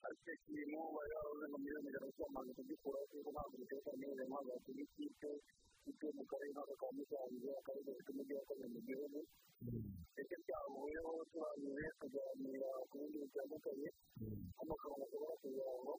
ariko 0.07 0.29
ikintu 0.37 0.73
bari 0.74 0.91
baravuze 1.23 1.45
ngo 1.49 1.57
miliyoni 1.62 1.87
ijana 1.89 2.09
cyamaze 2.16 2.51
kugikuraho 2.59 3.05
kuko 3.15 3.31
ntabwo 3.35 3.55
biteza 3.62 3.93
neza 4.03 4.23
ntabwo 4.29 4.51
wakora 4.55 4.81
ikipe 4.87 5.31
ikipe 5.89 6.07
mu 6.16 6.23
karere 6.31 6.51
ntabwo 6.55 6.74
ka 6.81 6.87
musanze 6.97 7.49
akarere 7.59 7.87
gafite 7.89 8.09
umujyi 8.12 8.33
wa 8.39 8.45
kabiri 8.49 8.69
mu 8.74 8.81
gihugu 8.87 9.19
ndetse 10.27 10.35
byahuyeho 10.43 11.12
turangije 11.31 11.85
tuganira 12.01 12.70
ku 12.89 12.95
bindi 13.01 13.16
bitandukanye 13.24 13.89
nk'amafaranga 14.55 15.05
ashobora 15.07 15.35
kugira 15.43 15.73
ngo 15.81 15.93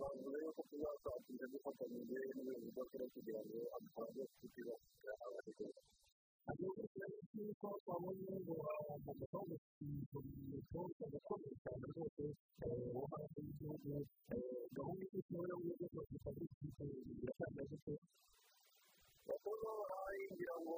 bavuze 0.00 0.36
yuko 0.44 0.60
tuzasatira 0.68 1.44
dufatanyije 1.52 2.16
n'ubuyobozi 2.34 2.68
bw'akarere 2.74 3.08
kugira 3.16 3.40
ngo 3.44 3.56
amafaranga 3.76 4.18
yo 4.20 4.26
kwishyura 4.34 4.72
abaturage 5.28 5.80
ahubwo 6.52 6.80
ikibazo 6.86 7.18
cy'uko 7.30 7.68
wabonye 7.88 8.32
ngo 8.40 8.52
wagomba 8.62 9.12
kuba 9.30 9.38
umukinnyi 9.44 10.00
ukajya 10.88 11.20
kohereza 11.26 11.66
abantu 11.74 11.88
bose 11.96 12.22
wo 12.94 13.02
hanze 13.10 13.38
y'igihugu 13.46 13.88
gahunda 14.76 15.02
ifite 15.06 15.28
ibara 15.34 15.54
ry'ubururu 15.60 15.88
rwose 15.90 16.12
ikaba 16.18 16.38
ifite 16.48 16.82
iratangaje 17.22 17.76
ko 17.84 17.92
bakuru 19.26 19.66
barangira 19.90 20.54
ngo 20.62 20.76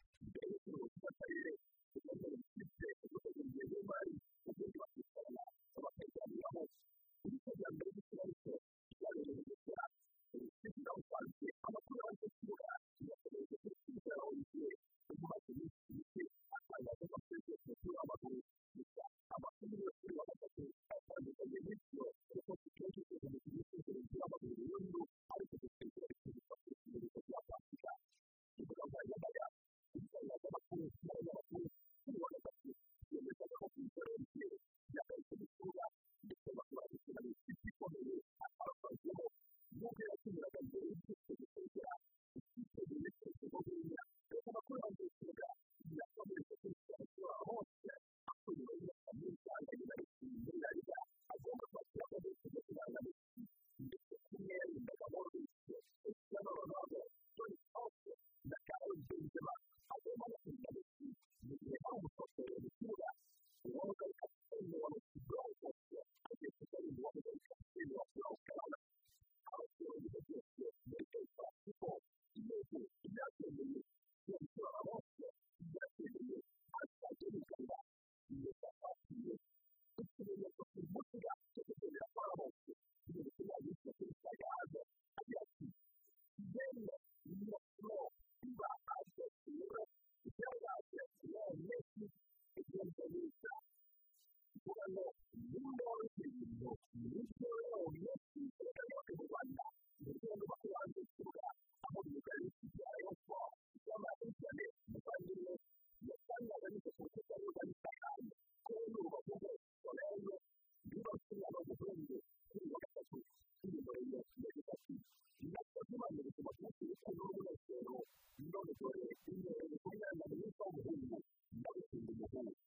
uwo 117.09 117.25
wese 117.41 117.67
rero 117.75 117.95
biroroshye 118.37 119.03
imbere 119.31 119.61
y'umwana 119.77 120.23
mwiza 120.31 120.61
w'umuhungu 120.63 121.15
nawe 121.61 121.79
ukunda 121.83 122.09
umuhungu 122.13 122.57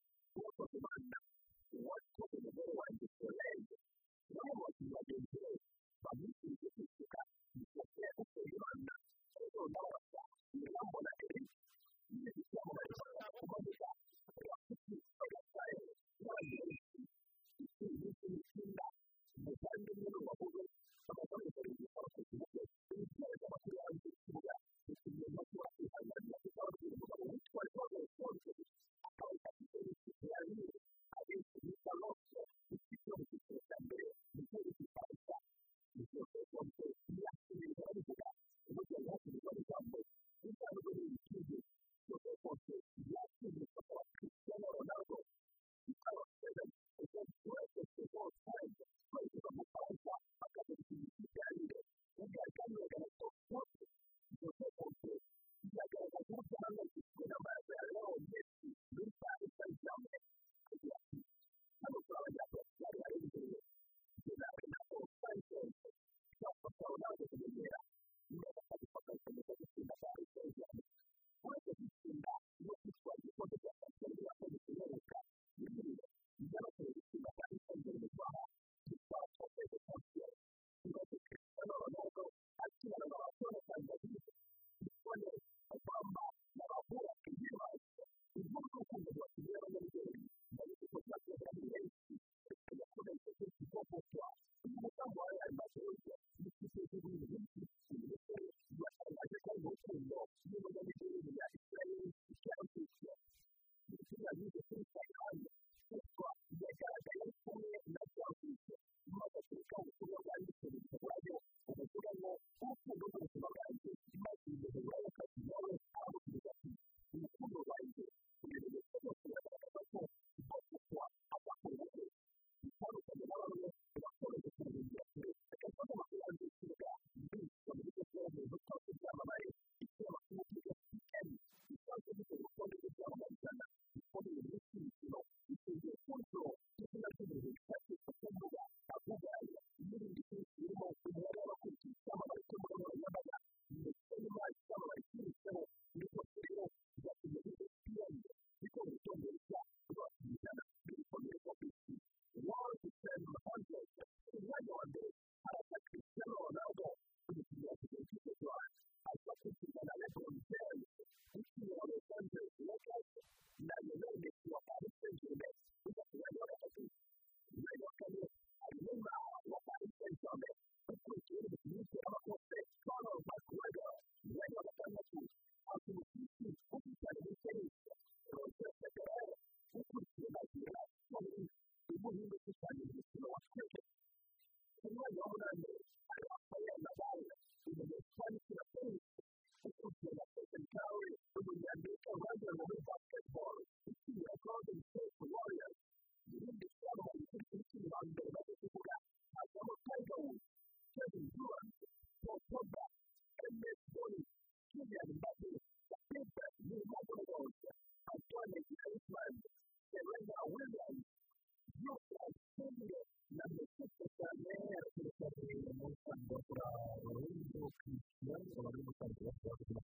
kuba 219.63 219.84